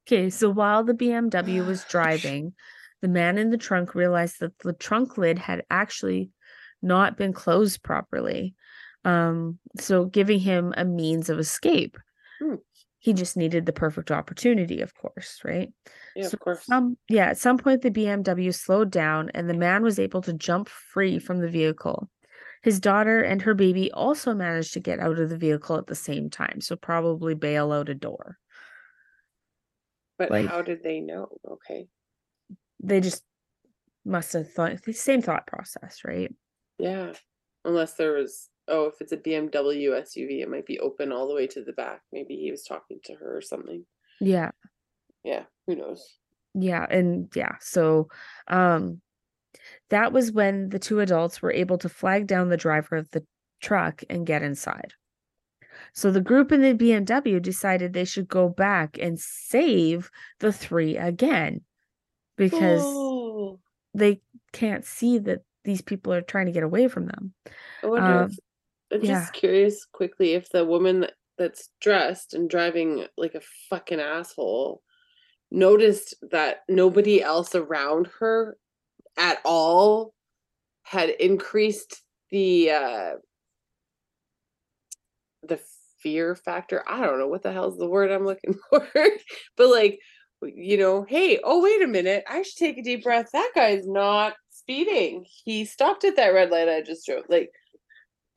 [0.07, 2.53] Okay, so while the BMW was driving,
[3.01, 6.29] the man in the trunk realized that the trunk lid had actually
[6.81, 8.55] not been closed properly.
[9.03, 11.97] Um, so giving him a means of escape.
[12.41, 12.55] Hmm.
[12.99, 15.71] He just needed the perfect opportunity, of course, right?
[16.15, 19.53] yeah So of course Um, yeah, at some point the BMW slowed down and the
[19.53, 22.09] man was able to jump free from the vehicle.
[22.65, 25.93] His daughter and her baby also managed to get out of the vehicle at the
[25.93, 28.39] same time, so probably bail out a door.
[30.17, 31.87] but like- how did they know okay
[32.81, 33.23] They just
[34.03, 36.33] must have thought the same thought process, right?
[36.79, 37.13] Yeah.
[37.65, 41.35] Unless there was oh, if it's a BMW SUV, it might be open all the
[41.35, 42.01] way to the back.
[42.11, 43.85] Maybe he was talking to her or something.
[44.19, 44.49] Yeah,
[45.23, 46.17] Yeah, who knows?
[46.55, 47.57] yeah, and yeah.
[47.59, 48.07] So,
[48.47, 49.01] um,
[49.89, 53.25] that was when the two adults were able to flag down the driver of the
[53.61, 54.93] truck and get inside.
[55.93, 60.97] So the group in the BMW decided they should go back and save the three
[60.97, 61.61] again
[62.37, 63.59] because Oh,
[63.93, 64.21] they
[64.51, 67.33] can't see that these people are trying to get away from them.
[67.83, 68.37] I wonder um, if
[68.93, 69.19] I'm yeah.
[69.19, 74.81] just curious quickly if the woman that, that's dressed and driving like a fucking asshole
[75.51, 78.57] noticed that nobody else around her
[79.17, 80.13] at all
[80.83, 82.01] had increased
[82.31, 83.11] the uh
[85.43, 85.59] the
[86.01, 86.83] fear factor.
[86.87, 88.87] I don't know what the hell's the word I'm looking for.
[89.57, 89.99] but like
[90.41, 93.29] you know, hey, oh wait a minute, I should take a deep breath.
[93.33, 95.25] That guy's not speeding.
[95.43, 97.23] He stopped at that red light I just drove.
[97.29, 97.49] Like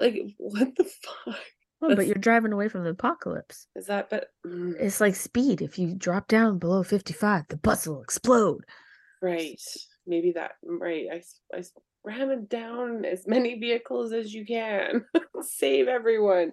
[0.00, 1.36] like what the fuck
[1.80, 3.68] Oh, but you're driving away from the apocalypse.
[3.76, 4.10] is that?
[4.10, 5.62] But mm, It's like speed.
[5.62, 8.64] If you drop down below 55, the bus will explode.
[9.22, 9.60] right,
[10.08, 11.06] maybe that right.
[11.12, 11.22] I,
[11.56, 11.62] I
[12.04, 15.04] ram it down as many vehicles as you can.
[15.42, 16.52] Save everyone.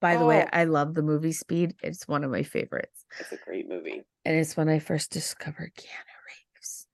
[0.00, 0.48] By the way, Oh.
[0.52, 1.74] I love the movie Speed.
[1.82, 3.04] It's one of my favorites.
[3.18, 4.02] It's a great movie.
[4.24, 6.86] And it's when I first discovered Keanu Reeves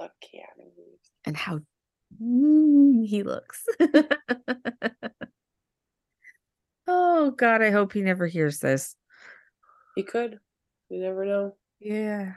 [0.00, 1.10] Love Keanu Reeves.
[1.24, 1.60] and how
[2.20, 3.64] mm, he looks.
[6.86, 8.96] oh, God, I hope he never hears this.
[9.94, 10.38] He could.
[10.88, 11.56] You never know.
[11.80, 12.34] Yeah,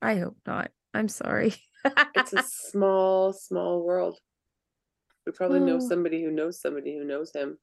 [0.00, 0.70] I hope not.
[0.94, 1.54] I'm sorry.
[2.14, 4.18] It's a small, small world.
[5.26, 5.88] We probably know Oh.
[5.88, 7.58] somebody who knows somebody who knows him.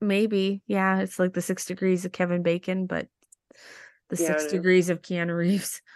[0.00, 0.62] Maybe.
[0.66, 3.08] Yeah, it's like the six degrees of Kevin Bacon, but
[4.08, 5.80] the Yeah, six degrees of Keanu Reeves.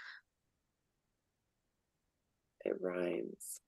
[2.65, 3.61] It rhymes.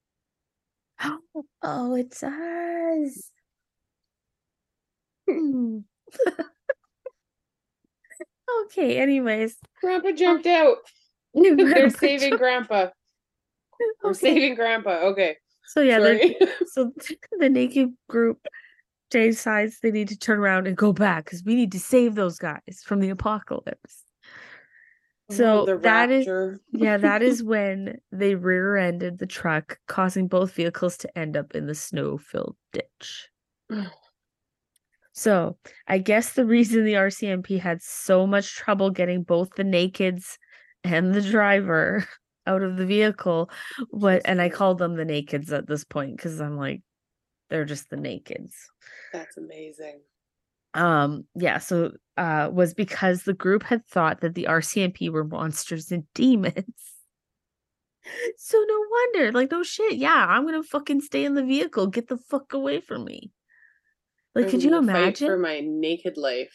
[1.62, 3.30] Oh, it does.
[5.28, 5.78] Hmm.
[8.64, 9.56] okay, anyways.
[9.80, 10.78] Grandpa jumped out.
[11.34, 12.88] They're saving Grandpa.
[14.02, 15.00] We're Okay, saving Grandpa.
[15.08, 15.36] Okay.
[15.66, 15.98] So yeah,
[16.72, 16.92] so
[17.38, 18.38] the naked group
[19.10, 22.38] decides they need to turn around and go back because we need to save those
[22.38, 24.04] guys from the apocalypse.
[25.30, 26.60] Oh, so Oh, is rapture.
[26.72, 31.66] yeah, that is when they rear-ended the truck, causing both vehicles to end up in
[31.66, 33.28] the snow-filled ditch.
[35.12, 35.58] So
[35.88, 40.38] I guess the reason the RCMP had so much trouble getting both the nakeds
[40.84, 42.06] and the driver
[42.46, 43.50] out of the vehicle,
[43.90, 46.82] what and I called them the nakeds at this point because I'm like,
[47.50, 48.54] they're just the nakeds.
[49.12, 50.00] That's amazing.
[50.74, 55.92] Um, yeah, so uh was because the group had thought that the RCMP were monsters
[55.92, 56.64] and demons.
[58.38, 59.96] So no wonder, like no shit.
[59.96, 61.88] Yeah, I'm gonna fucking stay in the vehicle.
[61.88, 63.30] Get the fuck away from me.
[64.34, 65.28] Like, I'm could you imagine?
[65.28, 66.54] for my naked life?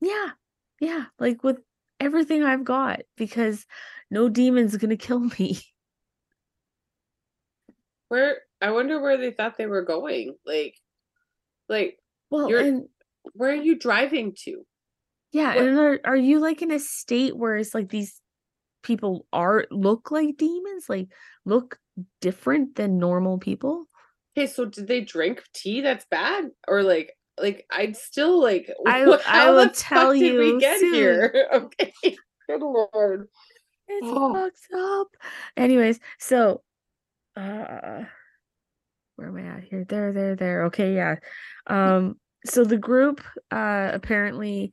[0.00, 0.30] Yeah,
[0.80, 1.58] yeah, like with
[2.00, 3.66] everything I've got, because
[4.10, 5.58] no demon's gonna kill me.
[8.08, 10.34] Where I wonder where they thought they were going.
[10.46, 10.76] Like,
[11.68, 11.98] like
[12.30, 12.88] Well, You're- and
[13.32, 14.64] where are you driving to?
[15.32, 18.20] yeah, what- and are are you like in a state where it's like these
[18.82, 21.08] people are look like demons, like
[21.44, 21.78] look
[22.20, 23.86] different than normal people?
[24.36, 28.70] Okay, so did they drink tea that's bad, or like, like I'd still like.
[28.86, 30.94] I- what- I will tell you we get soon.
[30.94, 31.48] here?
[31.52, 31.92] Okay,
[32.48, 33.28] good lord.
[33.88, 34.32] It's Oh.
[34.32, 35.08] fucked up.
[35.56, 36.62] Anyways, so
[37.36, 38.04] uh
[39.16, 39.84] where am I at here?
[39.88, 40.64] There, there, there.
[40.64, 41.16] Okay, yeah.
[41.68, 43.20] Um, so the group
[43.50, 44.72] uh apparently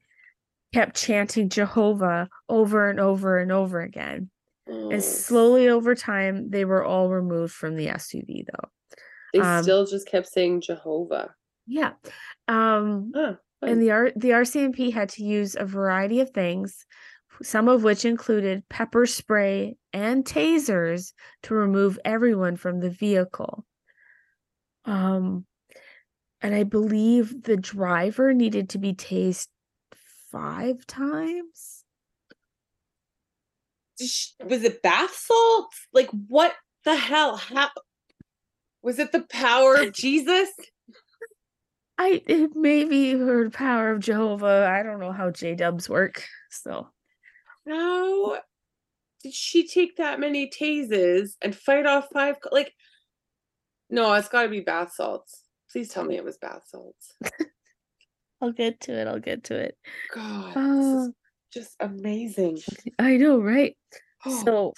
[0.73, 4.29] kept chanting Jehovah over and over and over again.
[4.69, 8.69] Oh, And slowly over time, they were all removed from the SUV though.
[9.33, 11.33] they um, still just kept saying Jehovah.
[11.67, 11.93] Yeah.
[12.47, 13.37] Um fun.
[13.61, 16.85] and the R- the RCMP had to use a variety of things,
[17.41, 23.65] some of which included pepper spray and tasers to remove everyone from the vehicle.
[24.85, 25.45] Um,
[26.41, 29.47] and I believe the driver needed to be tased
[30.31, 31.83] five times.
[33.99, 35.87] Was it bath salts?
[35.93, 36.55] Like what
[36.85, 37.37] the hell?
[37.37, 37.69] How
[38.81, 40.49] was it the power of Jesus?
[42.01, 44.67] I it may be her power of Jehovah.
[44.67, 46.25] I don't know how J Dubs work.
[46.49, 46.87] So
[47.67, 48.39] How
[49.21, 52.37] did she take that many tases and fight off five?
[52.51, 52.73] Like,
[53.91, 55.43] no, it's got to be bath salts.
[55.71, 57.13] Please tell me it was bath salts.
[58.41, 59.07] I'll get to it.
[59.07, 59.77] I'll get to it.
[60.11, 61.13] God, this Uh, is
[61.53, 62.57] just amazing.
[62.97, 63.77] I know, right?
[64.25, 64.73] Oh, So,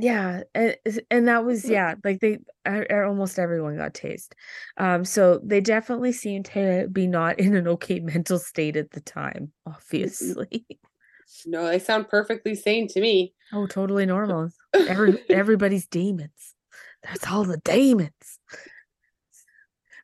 [0.00, 0.76] yeah, and,
[1.10, 4.32] and that was yeah, like they almost everyone got tased.
[4.76, 9.00] Um, so they definitely seemed to be not in an okay mental state at the
[9.00, 10.66] time, obviously.
[11.46, 13.34] no, they sound perfectly sane to me.
[13.52, 14.50] oh, totally normal.
[14.74, 16.54] Every everybody's demons.
[17.02, 18.38] That's all the demons.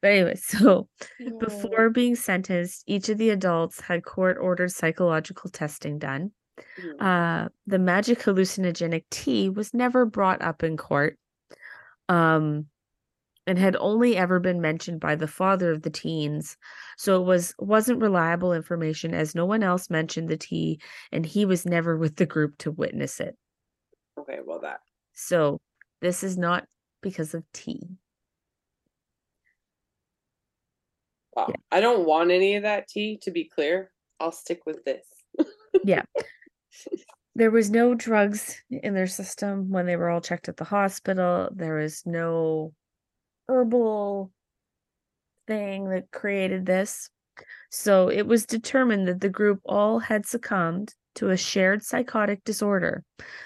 [0.03, 0.89] But anyway, so
[1.21, 6.33] Oh, before being sentenced, each of the adults had court ordered psychological testing done.
[6.79, 7.03] Mhm.
[7.03, 11.19] uh the magic hallucinogenic tea was never brought up in court
[12.09, 12.67] um
[13.49, 16.57] and had only ever been mentioned by the father of the teens
[16.97, 20.81] so it was wasn't reliable information as no one else mentioned the tea
[21.13, 23.37] and he was never with the group to witness it
[24.19, 24.81] okay, well that
[25.13, 25.61] so
[26.01, 26.67] this is not
[27.03, 27.81] because of tea
[31.37, 31.53] wow.
[31.71, 33.19] I don't want any of that tea.
[33.23, 35.07] To be clear, I'll stick with this.
[37.35, 41.49] there was no drugs in their system when they were all checked at the hospital.
[41.55, 42.73] There was no
[43.49, 44.33] herbal
[45.47, 47.11] thing that created this.
[47.71, 53.05] So it was determined that the group all had succumbed to a shared psychotic disorder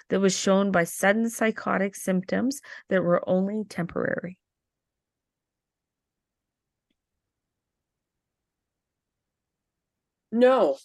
[0.09, 4.39] that was shown by sudden psychotic symptoms that were only temporary.
[10.33, 10.77] No,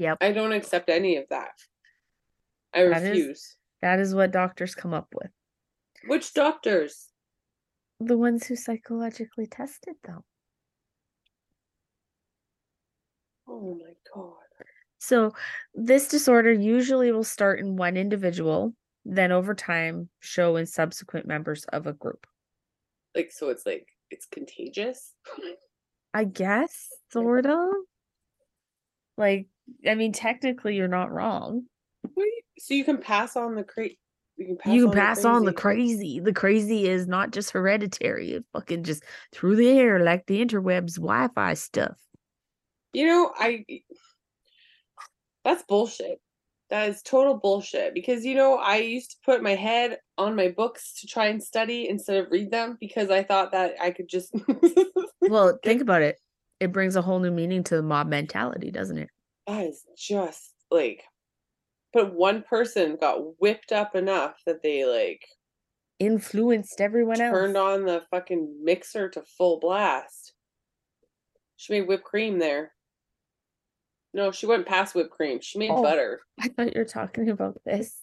[0.00, 0.18] Yep.
[0.22, 1.52] I don't accept any of that.
[2.74, 3.56] I That is- refuse.
[3.82, 5.30] That is what doctors come up with.
[6.06, 7.08] Which doctors?
[7.98, 10.20] The ones who psychologically tested them.
[13.48, 14.34] Oh my god.
[14.98, 15.32] So,
[15.74, 21.64] this disorder usually will start in one individual, then over time show in subsequent members
[21.72, 22.26] of a group.
[23.14, 25.14] Like so it's like it's contagious?
[26.14, 27.68] I guess, sort of.
[29.16, 29.48] Like,
[29.86, 31.66] I mean, technically, you're not wrong.
[32.02, 33.88] What do you- so you can pass on the cra-
[34.36, 35.96] you can pass you on can pass on the crazy.
[35.96, 36.20] crazy.
[36.20, 39.02] The crazy is not just hereditary, It fucking just
[39.32, 41.98] through the air like the interwebs Wi Fi stuff.
[42.92, 43.64] You know, I
[45.44, 46.20] that's bullshit.
[46.68, 50.48] That is total bullshit because you know, I used to put my head on my
[50.48, 54.08] books to try and study instead of read them because I thought that I could
[54.08, 54.34] just
[55.22, 56.18] Well, think about it.
[56.60, 59.08] It brings a whole new meaning to the mob mentality, doesn't it?
[59.46, 61.02] that is just like
[61.92, 65.24] but one person got whipped up enough that they like
[65.98, 67.38] Influenced everyone turned else.
[67.38, 70.32] Turned on the fucking mixer to full blast.
[71.56, 72.72] She made whipped cream there.
[74.14, 75.40] No, she went past whipped cream.
[75.42, 75.82] She made Oh.
[75.82, 76.20] butter.
[76.40, 78.00] I thought you were talking about this.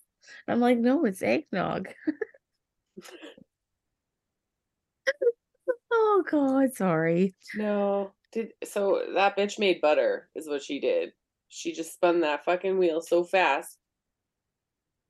[0.47, 1.87] I'm like, no, it's eggnog.
[5.91, 7.33] oh God, sorry.
[7.55, 8.11] No.
[8.31, 11.13] did so that bitch made butter is what she did.
[11.49, 13.77] She just spun that fucking wheel so fast.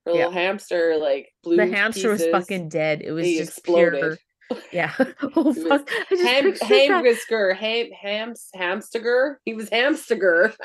[0.05, 0.17] Her Yeah.
[0.17, 1.57] little hamster like blew.
[1.57, 3.01] The hamster was fucking dead.
[3.01, 3.99] It was He just exploded.
[3.99, 4.17] pure.
[4.71, 4.93] Yeah.
[5.35, 5.89] oh fuck!
[6.09, 9.41] Ham pictured ham hams hamster.
[9.43, 10.53] He was hamster.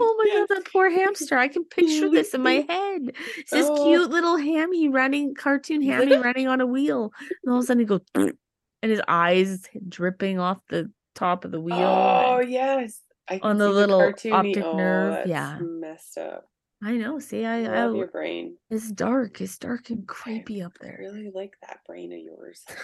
[0.00, 1.36] Oh my god, that poor hamster!
[1.38, 3.12] I can picture this in my head.
[3.38, 3.86] It's this Oh.
[3.86, 7.12] cute little hammy running, cartoon hammy running on a wheel,
[7.42, 8.36] and all of a sudden he goes, and
[8.82, 11.76] his eyes dripping off the top of the wheel.
[11.76, 15.58] Oh yes, I On the little cartoony- optic oh, nerve, yeah.
[15.60, 16.48] messed up.
[16.82, 17.18] I know.
[17.18, 18.56] See, I, I love I your brain.
[18.70, 19.40] it's dark.
[19.40, 20.96] It's dark and creepy up there.
[21.00, 22.64] I really like that brain of yours.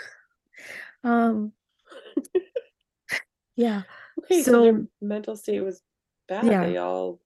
[1.05, 1.53] Um.
[3.57, 3.82] Yeah.
[4.18, 5.80] Okay, so, their mental state was
[6.28, 6.45] bad.
[6.47, 6.64] Yeah.
[6.66, 7.20] They all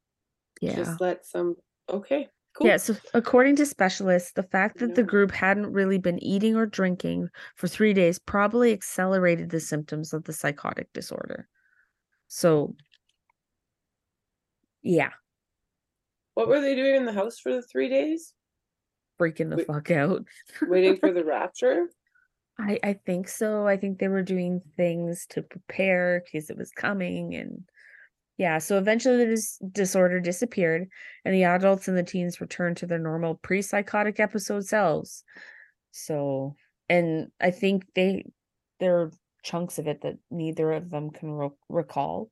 [0.61, 0.77] Yeah.
[0.77, 1.57] just let some.
[1.89, 2.29] Okay,
[2.59, 2.67] cool.
[2.67, 6.67] Yeah, so according to specialists, the fact that the group hadn't really been eating or
[6.67, 11.49] drinking for three days probably accelerated the symptoms of the psychotic disorder.
[12.27, 12.75] So,
[14.83, 15.11] yeah,
[16.35, 18.33] What were they doing in the house for the three days?
[19.21, 20.25] freaking the Wait- fuck out.
[20.63, 21.89] Waiting for the rapture?
[22.61, 23.67] I I think so.
[23.67, 27.63] I think they were doing things to prepare because it was coming, and
[28.39, 28.59] yeah.
[28.59, 30.89] So eventually, the dis- disorder disappeared,
[31.25, 35.23] and the adults and the teens returned to their normal pre-psychotic episode selves.
[35.91, 36.57] So,
[36.89, 38.25] and I think they
[38.81, 39.13] there are
[39.43, 42.31] chunks of it that neither of them can re- recall,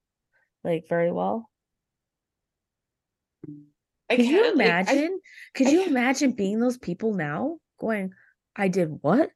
[0.64, 1.50] like very well.
[4.08, 5.20] I Could you can't, like, I- imagine?
[5.54, 8.12] Could I you imagine being those people now, going,
[8.54, 9.30] "I did what?"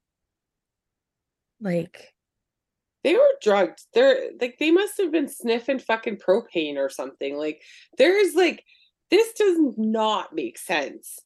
[1.60, 2.14] Like.
[3.02, 3.82] They were drugged.
[3.94, 7.36] They're like they must have been sniffing fucking propane or something.
[7.36, 7.62] Like
[7.98, 8.64] there's like
[9.10, 11.18] this does not make sense.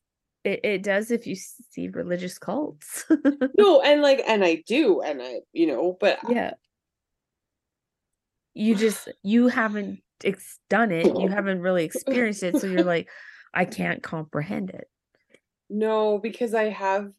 [0.45, 3.05] It, it does if you see religious cults.
[3.59, 6.53] No, and like and I do, and I you know, but yeah.
[8.53, 11.07] You just you haven't ex- done it.
[11.07, 13.09] You haven't really experienced it, so you're like,
[13.53, 14.89] I can't comprehend it.
[15.71, 17.11] No, because I have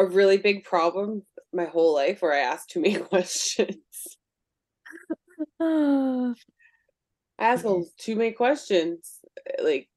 [0.00, 3.76] a really big problem my whole life where I ask too many questions.
[5.60, 6.34] I
[7.38, 7.64] ask
[7.98, 9.20] too many questions.
[9.46, 9.88] eh, Like,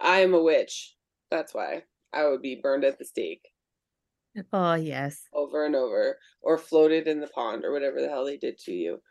[0.00, 0.96] I am a witch.
[1.30, 3.48] That's why I would be burned at the stake
[4.52, 5.22] oh yes.
[5.32, 8.72] over and over, or floated in the pond, or whatever the hell they did to
[8.72, 9.02] you.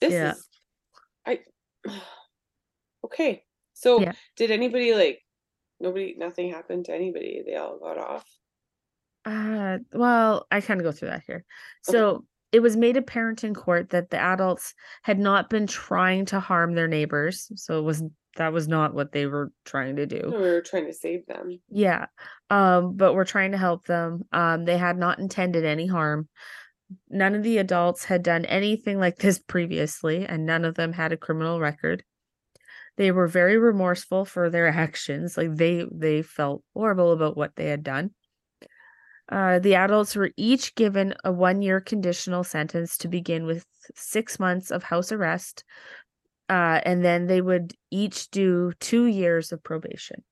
[0.00, 0.32] This Yeah.
[0.32, 0.48] is,
[1.26, 1.40] I.
[3.04, 3.44] Okay,
[3.74, 4.12] so Yeah.
[4.36, 5.22] did anybody like?
[5.80, 7.42] Nobody, nothing happened to anybody.
[7.46, 8.26] They all got off.
[9.28, 11.44] Uh well, I kind of go through that here.
[11.88, 11.98] Okay.
[11.98, 16.40] So it was made apparent in court that the adults had not been trying to
[16.40, 17.50] harm their neighbors.
[17.56, 18.02] So it was
[18.36, 20.30] that was not what they were trying to do.
[20.32, 21.60] We were trying to save them.
[21.68, 22.06] Yeah.
[22.50, 24.22] Um, but we're trying to help them.
[24.32, 26.28] Um, they had not intended any harm.
[27.10, 31.12] None of the adults had done anything like this previously, and none of them had
[31.12, 32.02] a criminal record.
[32.96, 35.36] They were very remorseful for their actions.
[35.36, 38.12] Like they they felt horrible about what they had done.
[39.30, 44.38] Uh, the adults were each given a one year conditional sentence to begin with six
[44.38, 45.64] months of house arrest.
[46.48, 50.24] Uh, and then they would each do two years of probation.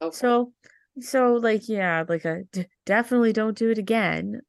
[0.00, 0.16] Okay.
[0.16, 0.52] So,
[1.00, 4.42] so like, yeah, like a d- definitely don't do it again.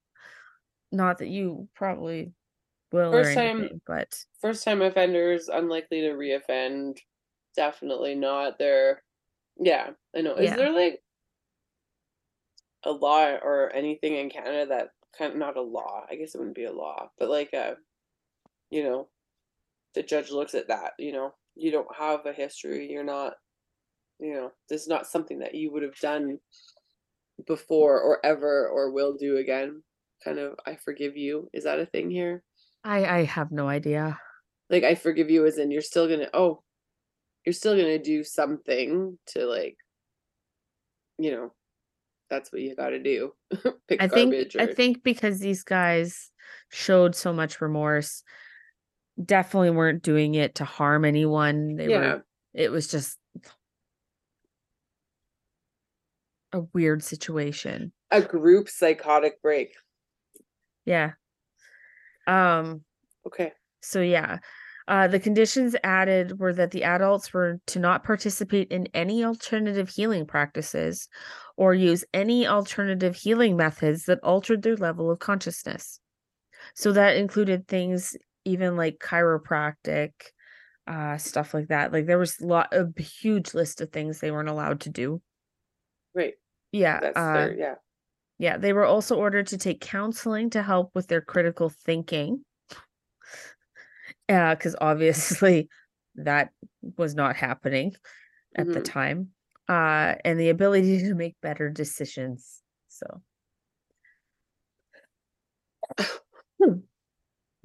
[0.91, 2.33] Not that you probably
[2.91, 6.99] will First or time- but first time offenders unlikely to reoffend
[7.55, 9.03] definitely not there
[9.57, 10.55] yeah i know is Yeah.
[10.57, 11.01] there like
[12.85, 16.37] a law or anything in canada that kind of not a law i guess it
[16.37, 17.75] wouldn't be a law but like a
[18.69, 19.07] you know
[19.95, 23.33] the judge looks at that you know you don't have a history you're not
[24.19, 26.39] you know this is not something that you would have done
[27.47, 29.81] before or ever or will do again
[30.23, 32.43] kind of i forgive you is that a thing here
[32.83, 34.19] I I have no idea.
[34.69, 36.63] like I forgive you as in you're still gonna oh
[37.45, 39.77] you're still gonna do something to like
[41.17, 41.53] you know
[42.33, 43.31] that's what you gotta do
[43.87, 46.31] pick I think garbage I think because these guys
[46.69, 48.23] showed so much remorse,
[49.23, 51.75] definitely weren't doing it to harm anyone.
[51.75, 53.19] They yeah were it was just
[56.51, 57.91] a weird situation.
[58.11, 59.73] a group psychotic break
[60.85, 61.11] Yeah.
[62.25, 62.81] Um
[63.27, 64.39] okay so yeah.
[64.87, 69.89] Uh the conditions added were that the adults were to not participate in any alternative
[69.89, 71.07] healing practices
[71.57, 75.99] or use any alternative healing methods that altered their level of consciousness.
[76.75, 80.11] So that included things even like chiropractic
[80.87, 81.93] uh stuff like that.
[81.93, 85.21] Like there was a lot a huge list of things they weren't allowed to do.
[86.13, 86.35] right
[86.71, 86.99] Yeah.
[86.99, 87.75] that's uh their yeah
[88.39, 92.45] Yeah, they were also ordered to take counseling to help with their critical thinking.
[94.29, 95.69] Yeah, because obviously
[96.15, 96.51] that
[96.97, 97.95] was not happening
[98.55, 98.85] at the Mhm.
[98.85, 99.33] time.
[99.69, 102.63] Uh, and the ability to make better decisions.
[102.89, 103.23] So,
[106.61, 106.79] Hmm.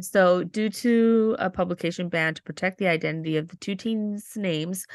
[0.01, 4.87] so due to a publication ban to protect the identity of the two teens' names,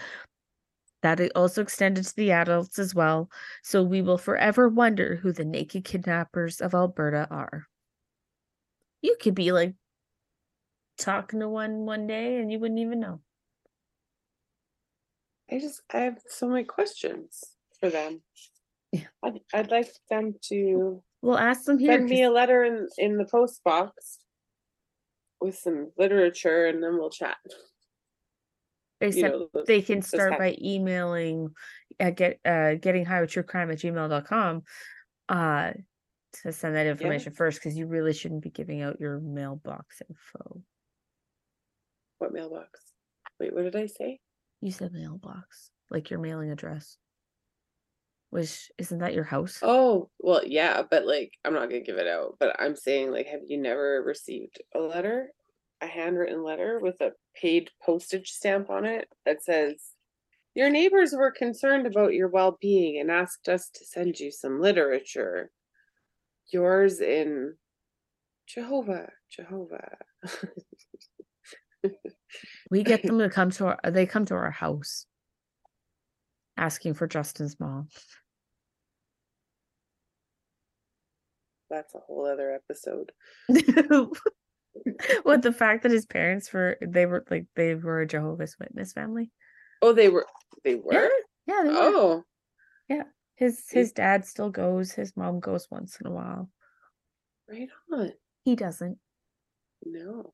[1.03, 3.29] that it also extended to the adults as well.
[3.61, 7.67] So we will forever wonder who the naked kidnappers of Alberta are.
[9.01, 9.75] You could be like
[11.03, 13.19] talking to one one day and you wouldn't even know.
[15.51, 17.43] I just I have so many questions
[17.79, 18.21] for them.
[18.91, 19.01] Yeah.
[19.23, 21.93] I'd, I'd like them to We'll ask them here.
[21.93, 24.19] send me a letter in in the post box
[25.39, 27.37] with some literature, and then we'll chat.
[28.99, 31.49] they You said know, they can start by emailing
[31.99, 34.63] at get uh getting high with true crime at gmail.com
[35.29, 35.71] uh
[36.41, 40.61] to send that information first because you really shouldn't be giving out your mailbox info.
[42.23, 42.93] What mailbox?
[43.39, 44.19] Wait, what did I say?
[44.61, 46.97] You said mailbox, like your mailing address.
[48.29, 49.59] Which isn't that your house?
[49.61, 52.37] Oh, well, yeah, but like I'm not gonna give it out.
[52.39, 55.31] But I'm saying, like, have you never received a letter,
[55.81, 59.91] a handwritten letter with a paid postage stamp on it that says,
[60.55, 65.51] "Your neighbors were concerned about your well-being and asked us to send you some literature."
[66.47, 67.57] Yours in
[68.47, 69.97] Jehovah, Jehovah.
[72.71, 75.05] We get them to come to our they come to our house
[76.57, 77.89] asking for Justin's mom.
[81.69, 83.11] That's a whole other episode.
[85.23, 88.93] what the fact that his parents were they were like they were a Jehovah's Witness
[88.93, 89.31] family?
[89.81, 90.27] Oh, they were.
[90.63, 91.09] They were.
[91.45, 91.75] Yeah, they were.
[91.75, 92.23] Oh,
[92.87, 93.03] Yeah.
[93.35, 96.49] His his dad still goes, his mom goes once in a while.
[97.49, 98.13] right on.
[98.45, 98.99] He doesn't.
[99.85, 100.33] No.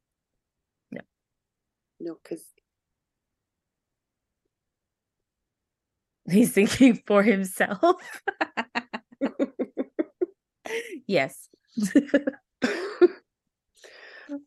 [1.99, 2.43] No, because
[6.29, 7.95] He's thinking for himself.
[11.07, 11.49] yes.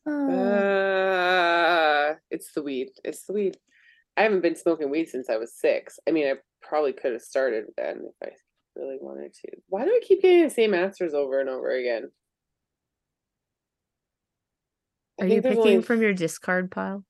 [0.06, 2.90] Uh, it's the weed.
[3.04, 3.56] It's the weed.
[4.16, 5.98] I haven't been smoking weed since I was six.
[6.08, 8.32] I mean, I probably could have started then if I
[8.76, 9.48] really wanted to.
[9.68, 12.10] Why do I keep getting the same answers over and over again?
[15.20, 17.04] I Are you picking only from your discard pile?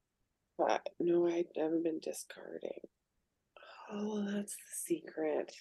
[0.69, 2.81] Fi- No, I haven't been discarding.
[3.91, 5.53] Oh, that's the secret.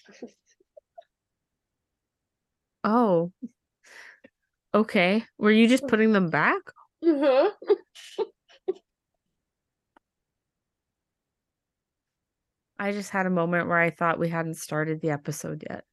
[2.84, 3.32] Oh.
[4.74, 5.24] Okay.
[5.38, 6.60] Were you just putting them back?
[7.06, 7.50] uh-huh.
[12.78, 15.84] I just had a moment where I thought we hadn't started the episode yet.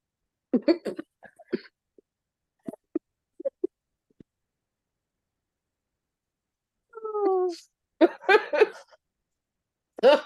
[6.96, 7.54] Oh.
[10.04, 10.20] I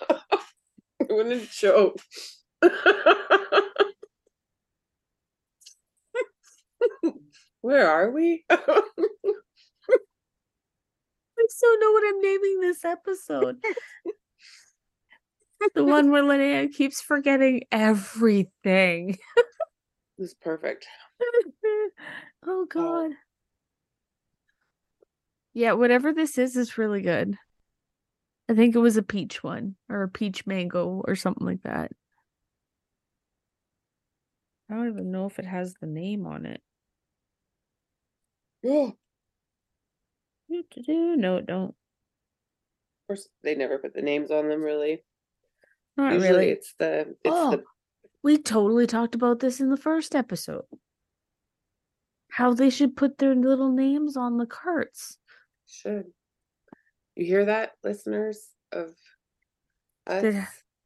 [1.09, 1.97] wouldn't choke.
[7.61, 8.43] Where are we?
[8.49, 8.57] I
[11.47, 13.57] still know what I'm naming this episode.
[15.73, 19.17] the one where Linnea keeps forgetting everything.
[20.17, 20.85] this is perfect.
[21.21, 21.89] Oh,
[22.45, 23.11] oh god.
[25.53, 27.37] Yeah, whatever this is is really good.
[28.49, 31.91] I think it was a peach one or a peach mango or something like that.
[34.69, 36.61] I don't even know if it has the name on it.
[38.65, 38.93] Oh, of
[40.49, 41.15] Doo-doo-doo.
[41.17, 41.69] No, it don't.
[41.69, 44.61] Of course, they never put the names on them.
[44.61, 45.03] Really,
[45.97, 46.49] Not usually really.
[46.49, 47.63] it's the it's Oh, the
[48.23, 50.65] we totally talked about this in the first episode.
[52.31, 55.17] How they should put their little names on the carts.
[55.67, 56.05] should.
[57.15, 58.95] You hear that, listeners of
[60.07, 60.35] us?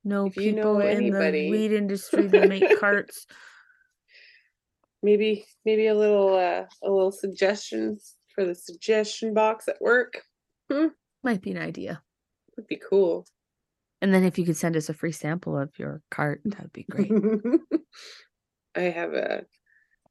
[0.04, 3.28] No people know in the weed industry that make carts.
[5.04, 10.22] Maybe maybe a little uh, a little suggestions for the suggestion box at work
[11.24, 12.02] Might be an idea.
[12.56, 13.26] would be cool.
[14.02, 16.74] And then if you could send us a free sample of your cart, that would
[16.74, 17.12] be great.
[18.76, 19.46] I have a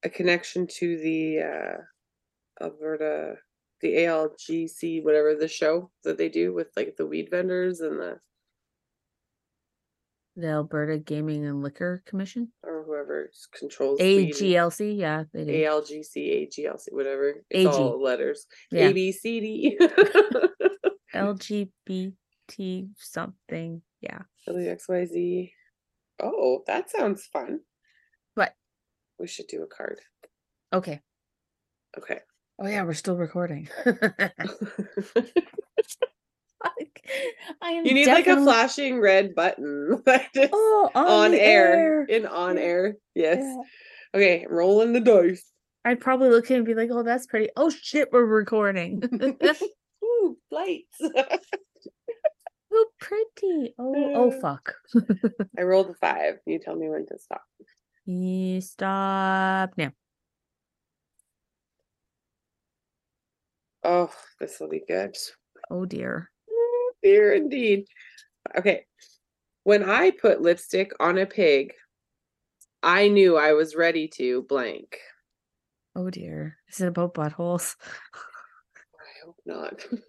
[0.03, 3.37] a connection to the uh Alberta
[3.81, 8.19] the ALGC whatever the show that they do with like the weed vendors and the
[10.39, 12.53] the Alberta Gaming and Liquor Commission.
[12.63, 14.35] or whoever controls weed.
[14.35, 15.53] AGLC, yeah, they do.
[15.53, 17.83] ALGC AGLC whatever it's AG.
[17.83, 18.89] all letters yeah.
[18.89, 19.79] A B C D
[21.15, 23.83] LGBT something.
[24.01, 24.21] Yeah.
[24.47, 25.53] W X Y Z
[26.23, 27.61] oh that sounds fun
[28.35, 28.53] What?
[29.19, 29.99] we should do a card
[30.73, 31.01] Okay.
[31.99, 32.21] Okay.
[32.59, 33.69] Oh yeah, we're still recording.
[37.63, 41.41] I am You need like a flashing red button that is oh, on, on the
[41.41, 42.05] air.
[42.05, 42.63] in on Yeah.
[42.63, 42.97] air.
[43.15, 43.39] Yes.
[43.41, 43.63] Yeah.
[44.15, 45.45] Okay, rolling the dice.
[45.85, 49.03] I'd probably look at it and be like, "Oh, that's pretty." Oh shit, we're recording.
[50.05, 50.99] Ooh, lights.
[52.73, 53.75] oh, pretty.
[53.79, 54.41] Oh, oh, Uh.
[54.41, 54.75] fuck.
[55.59, 56.39] I rolled a five.
[56.47, 57.43] You tell me when to stop.
[58.07, 59.93] You stop now.
[63.89, 64.11] Oh,
[64.41, 65.17] this will be good.
[65.71, 66.29] Oh dear.
[66.51, 67.85] Oh, dear indeed.
[68.59, 68.85] Okay.
[69.63, 71.73] When I put lipstick on a pig,
[72.83, 74.99] I knew I was ready to blank.
[75.95, 76.57] Oh dear.
[76.69, 77.77] Is it about buttholes?
[78.99, 79.87] I hope not.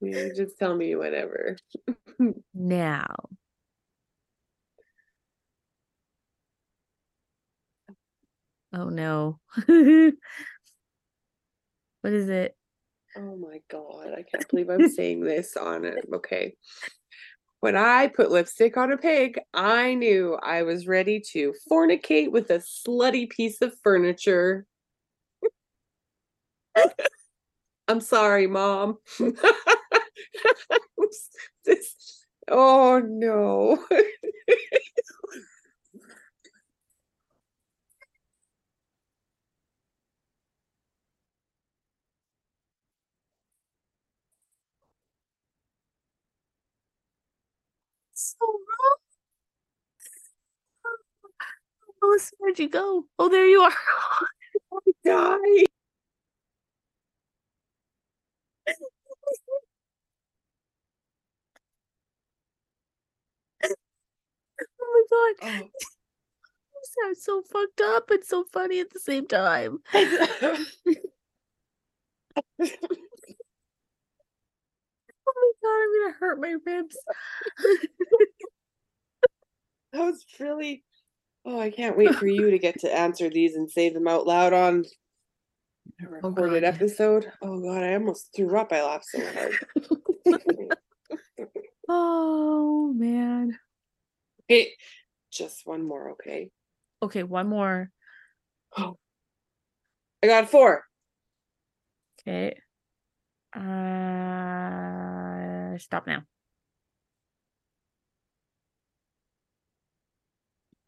[0.00, 1.58] you just tell me whenever.
[2.54, 3.14] now.
[8.72, 9.40] Oh no.
[12.04, 12.54] What is it?
[13.16, 16.04] Oh my god, I can't believe I'm saying this on it.
[16.12, 16.54] Okay.
[17.60, 22.50] When I put lipstick on a pig, I knew I was ready to fornicate with
[22.50, 24.66] a slutty piece of furniture.
[27.88, 28.98] I'm sorry, mom.
[31.64, 33.82] This- oh no.
[48.40, 48.98] So wrong.
[51.88, 53.04] Oh, Melissa, where'd you go?
[53.18, 53.72] Oh, there you are.
[54.74, 55.64] I Die.
[64.80, 65.50] oh my god.
[65.62, 65.68] Oh.
[66.74, 69.80] You sound so fucked up and so funny at the same time.
[75.28, 76.96] Oh my god, I'm gonna hurt my ribs.
[79.98, 80.82] That was really.
[81.46, 84.26] Oh, I can't wait for you to get to answer these and say them out
[84.26, 84.84] loud on
[86.00, 86.74] a Oh, recorded God.
[86.74, 87.30] episode.
[87.42, 88.72] Oh god, I almost threw up.
[88.72, 89.54] I laughed so hard.
[91.88, 93.58] oh man.
[94.50, 94.72] okay,
[95.30, 96.50] just one more, okay?
[97.02, 97.90] Okay, one more.
[98.76, 98.96] Oh.
[100.22, 100.82] I got four.
[102.26, 102.56] Okay.
[103.54, 103.60] Uh
[105.78, 106.22] stop now.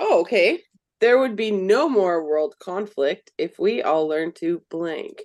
[0.01, 0.62] Oh, okay.
[1.01, 5.22] There would be no more world conflict if we all learned to blank.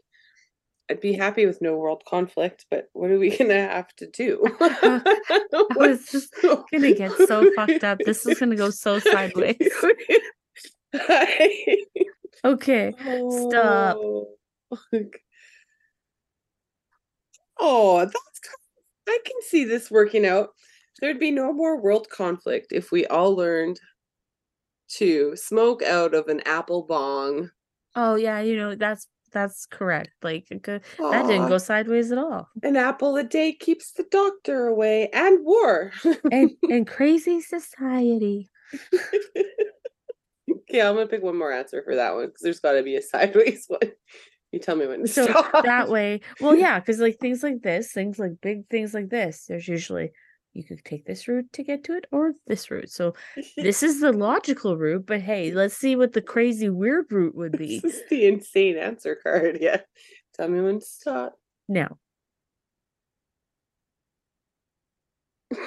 [0.90, 4.44] I'd be happy with no world conflict, but what are we gonna have to do?
[4.60, 5.02] I
[5.76, 8.00] was just gonna get so fucked up.
[8.06, 9.58] This is gonna go so sideways.
[12.44, 12.92] Okay.
[12.98, 13.98] Stop.
[13.98, 14.28] Oh,
[17.60, 18.56] oh that's kind
[19.08, 20.50] I can see this working out.
[21.00, 23.80] There'd be no more world conflict if we all learned
[24.98, 27.50] to smoke out of an apple bong.
[27.96, 30.10] Oh yeah, you know, that's that's correct.
[30.22, 32.50] Like that didn't go sideways at all.
[32.64, 35.92] An apple a day keeps the doctor away and war.
[36.32, 38.50] And and crazy society.
[40.70, 42.96] yeah, I'm gonna pick one more answer for that one because there's got to be
[42.96, 43.80] a sideways one.
[44.52, 45.64] You tell me when to So stop.
[45.64, 49.46] that way, well, yeah, because like things like this, things like big things like this,
[49.48, 50.12] there's usually
[50.54, 52.90] you could take this route to get to it or this route.
[52.90, 53.14] So
[53.58, 57.58] this is the logical route, but hey, let's see what the crazy weird route would
[57.58, 57.80] be.
[57.80, 59.60] This is the insane answer card.
[59.62, 59.82] Yeah.
[60.34, 61.38] Tell me when to stop.
[61.68, 61.98] Now,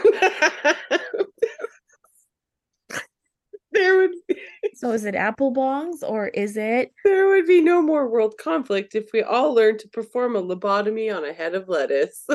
[3.72, 4.40] there would be,
[4.74, 8.94] so is it apple bongs or is it there would be no more world conflict
[8.94, 12.26] if we all learned to perform a lobotomy on a head of lettuce.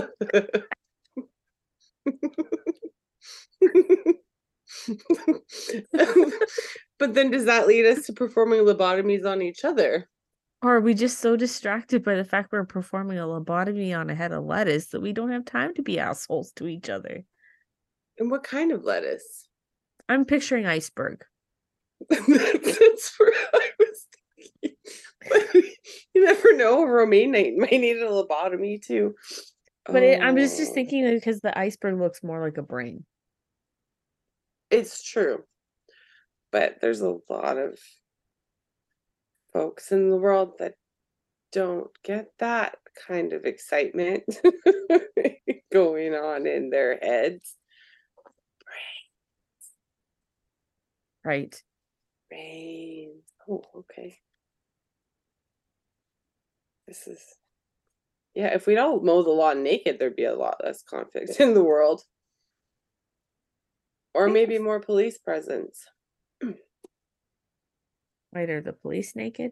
[7.00, 10.08] But then does that lead us to performing lobotomies on each other?
[10.62, 14.16] or are we just so distracted by the fact we're performing a lobotomy on a
[14.16, 17.24] head of lettuce that we don't have time to be assholes to each other?
[18.18, 19.48] And what kind of lettuce?
[20.10, 21.24] I'm picturing iceberg.
[22.10, 24.78] That's where I was thinking.
[26.16, 26.86] You never know.
[26.86, 29.16] Romaine might, might need a lobotomy too.
[29.92, 33.06] But it, I'm just just Oh, thinking because the iceberg looks more like a brain.
[34.70, 35.44] It's true.
[36.52, 37.80] But there's a lot of
[39.54, 40.76] folks in the world that
[41.52, 42.78] don't get that
[43.08, 44.24] kind of excitement
[45.72, 47.56] going on in their heads.
[51.24, 51.62] Right.
[52.32, 53.24] Rains.
[53.50, 54.18] Oh, okay.
[56.88, 57.20] This is
[58.40, 61.54] yeah, if we don't mow the lawn naked, there'd be a lot less conflict in
[61.54, 62.04] the world.
[64.14, 65.86] Or maybe more police presence.
[68.34, 69.52] Wait, are the police naked?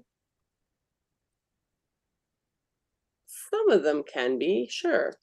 [3.28, 5.16] Some of them can be, sure.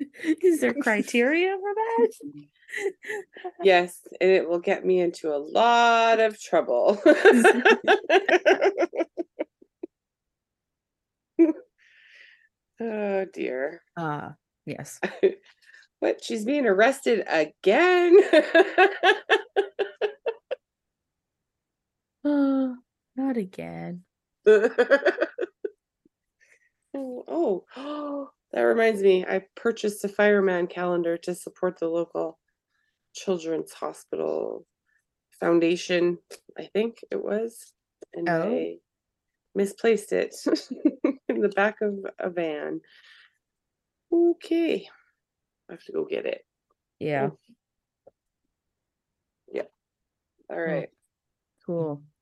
[0.24, 2.08] Is there criteria for that?
[3.62, 7.00] Yes, and it will get me into a lot of trouble.
[12.80, 13.82] Oh dear.
[13.96, 14.30] Uh
[14.66, 15.00] yes.
[16.00, 16.22] What?
[16.22, 18.18] She's being arrested again?
[22.24, 22.76] Oh,
[23.16, 24.04] not again.
[26.96, 29.24] oh, oh, that reminds me.
[29.24, 32.38] I purchased a fireman calendar to support the local
[33.14, 34.66] children's hospital
[35.40, 36.18] foundation,
[36.58, 37.72] I think it was.
[38.14, 38.42] And Oh.
[38.42, 38.76] I
[39.54, 40.34] misplaced it
[41.34, 42.80] in the back of a van.
[44.12, 44.88] Okay.
[45.68, 46.44] I have to go get it.
[47.00, 47.30] Yeah,
[49.52, 49.62] Yeah.
[50.50, 50.88] All right.
[51.66, 52.02] cool.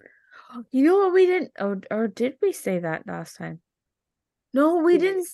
[0.71, 3.61] You know what we didn't oh or did we say that last time?
[4.53, 5.27] No, we We- didn't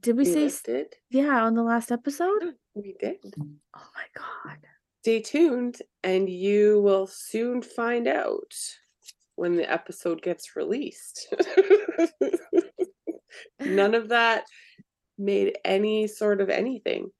[0.00, 0.94] did we We say listed.
[1.10, 2.54] yeah on the last episode?
[2.74, 3.18] We did.
[3.76, 4.58] Oh my god.
[5.02, 8.54] Stay tuned and you will soon find out
[9.36, 11.32] when the episode gets released.
[13.60, 14.44] None of that
[15.18, 17.10] made any sort of anything.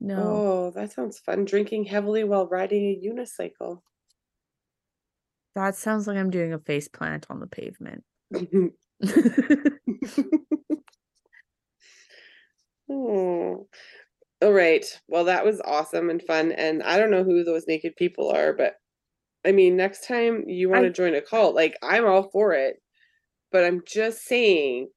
[0.00, 0.16] No.
[0.18, 1.44] Oh, that sounds fun.
[1.44, 3.80] Drinking heavily while riding a unicycle.
[5.54, 8.04] That sounds like I'm doing a face plant on the pavement.
[8.34, 8.70] Oh.
[14.42, 14.84] All right.
[15.06, 16.52] Well, that was awesome and fun.
[16.52, 18.74] And I don't know who those naked people are, but
[19.44, 22.52] I mean, next time you want to I- join a cult, like I'm all for
[22.52, 22.76] it.
[23.52, 24.88] But I'm just saying,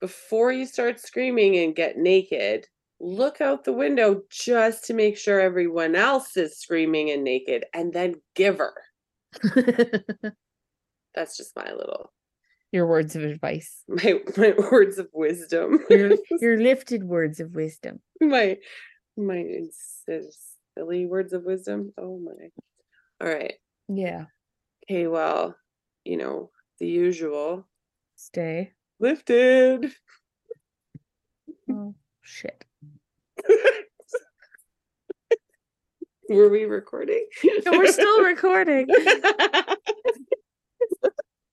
[0.00, 2.66] before you start screaming and get naked,
[3.00, 7.92] look out the window just to make sure everyone else is screaming and naked, and
[7.92, 8.74] then give her.
[11.14, 12.12] That's just my little
[12.72, 13.82] Your words of advice.
[13.88, 15.80] my my words of wisdom.
[15.90, 18.00] Your your lifted words of wisdom.
[18.20, 18.56] my
[19.16, 19.44] my
[20.76, 21.92] silly words of wisdom.
[21.98, 22.50] Oh my.
[23.20, 23.54] All right.
[23.88, 24.26] Yeah.
[24.84, 25.56] Okay, well,
[26.04, 27.66] you know, the usual.
[28.16, 28.72] Stay.
[29.00, 29.92] Lifted.
[31.70, 32.64] Oh shit.
[36.28, 37.26] Were we recording?
[37.64, 38.88] No, we're still recording.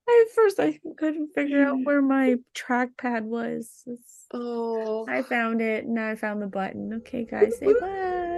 [0.07, 3.83] At first I couldn't figure out where my trackpad was.
[3.87, 5.05] It's- oh.
[5.07, 6.93] I found it and I found the button.
[6.95, 8.34] Okay, guys, say bye.